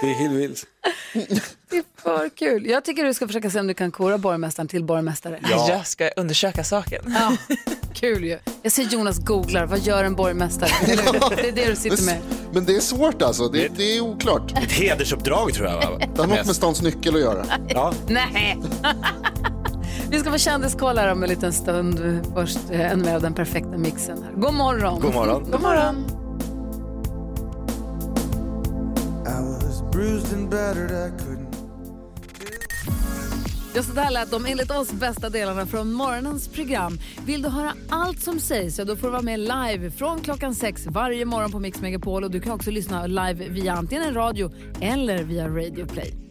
[0.01, 0.65] det är helt vilt.
[1.69, 2.65] Det är för kul.
[2.65, 5.39] Jag tycker du ska försöka se om du kan kora borgmästaren till borgmästare.
[5.49, 7.01] Jag ska undersöka saken.
[7.19, 7.37] Ja,
[7.93, 8.39] kul ju.
[8.61, 10.71] Jag ser Jonas googlar, vad gör en borgmästare?
[11.35, 12.21] Det är det du sitter med.
[12.53, 14.51] Men det är svårt alltså, det, det är oklart.
[14.63, 15.91] Ett hedersuppdrag tror jag.
[15.91, 15.99] Va?
[16.15, 17.45] Det har något med stans nyckel att göra.
[17.69, 17.93] Ja.
[18.07, 18.57] Nej.
[20.11, 22.21] Vi ska få kändiskoll här om en liten stund.
[22.33, 24.23] Först eh, ännu mer av den perfekta mixen.
[24.23, 24.31] Här.
[24.31, 24.99] God morgon.
[24.99, 25.51] God morgon.
[25.51, 26.05] God morgon.
[33.75, 36.99] Ja, så där lät de enligt oss bästa delarna från morgonens program.
[37.25, 40.55] Vill du höra allt som sägs så då får du vara med live från klockan
[40.55, 42.23] sex varje morgon på Mix Megapol.
[42.23, 44.51] Och du kan också lyssna live via antingen en radio
[44.81, 46.30] eller via Radio Play.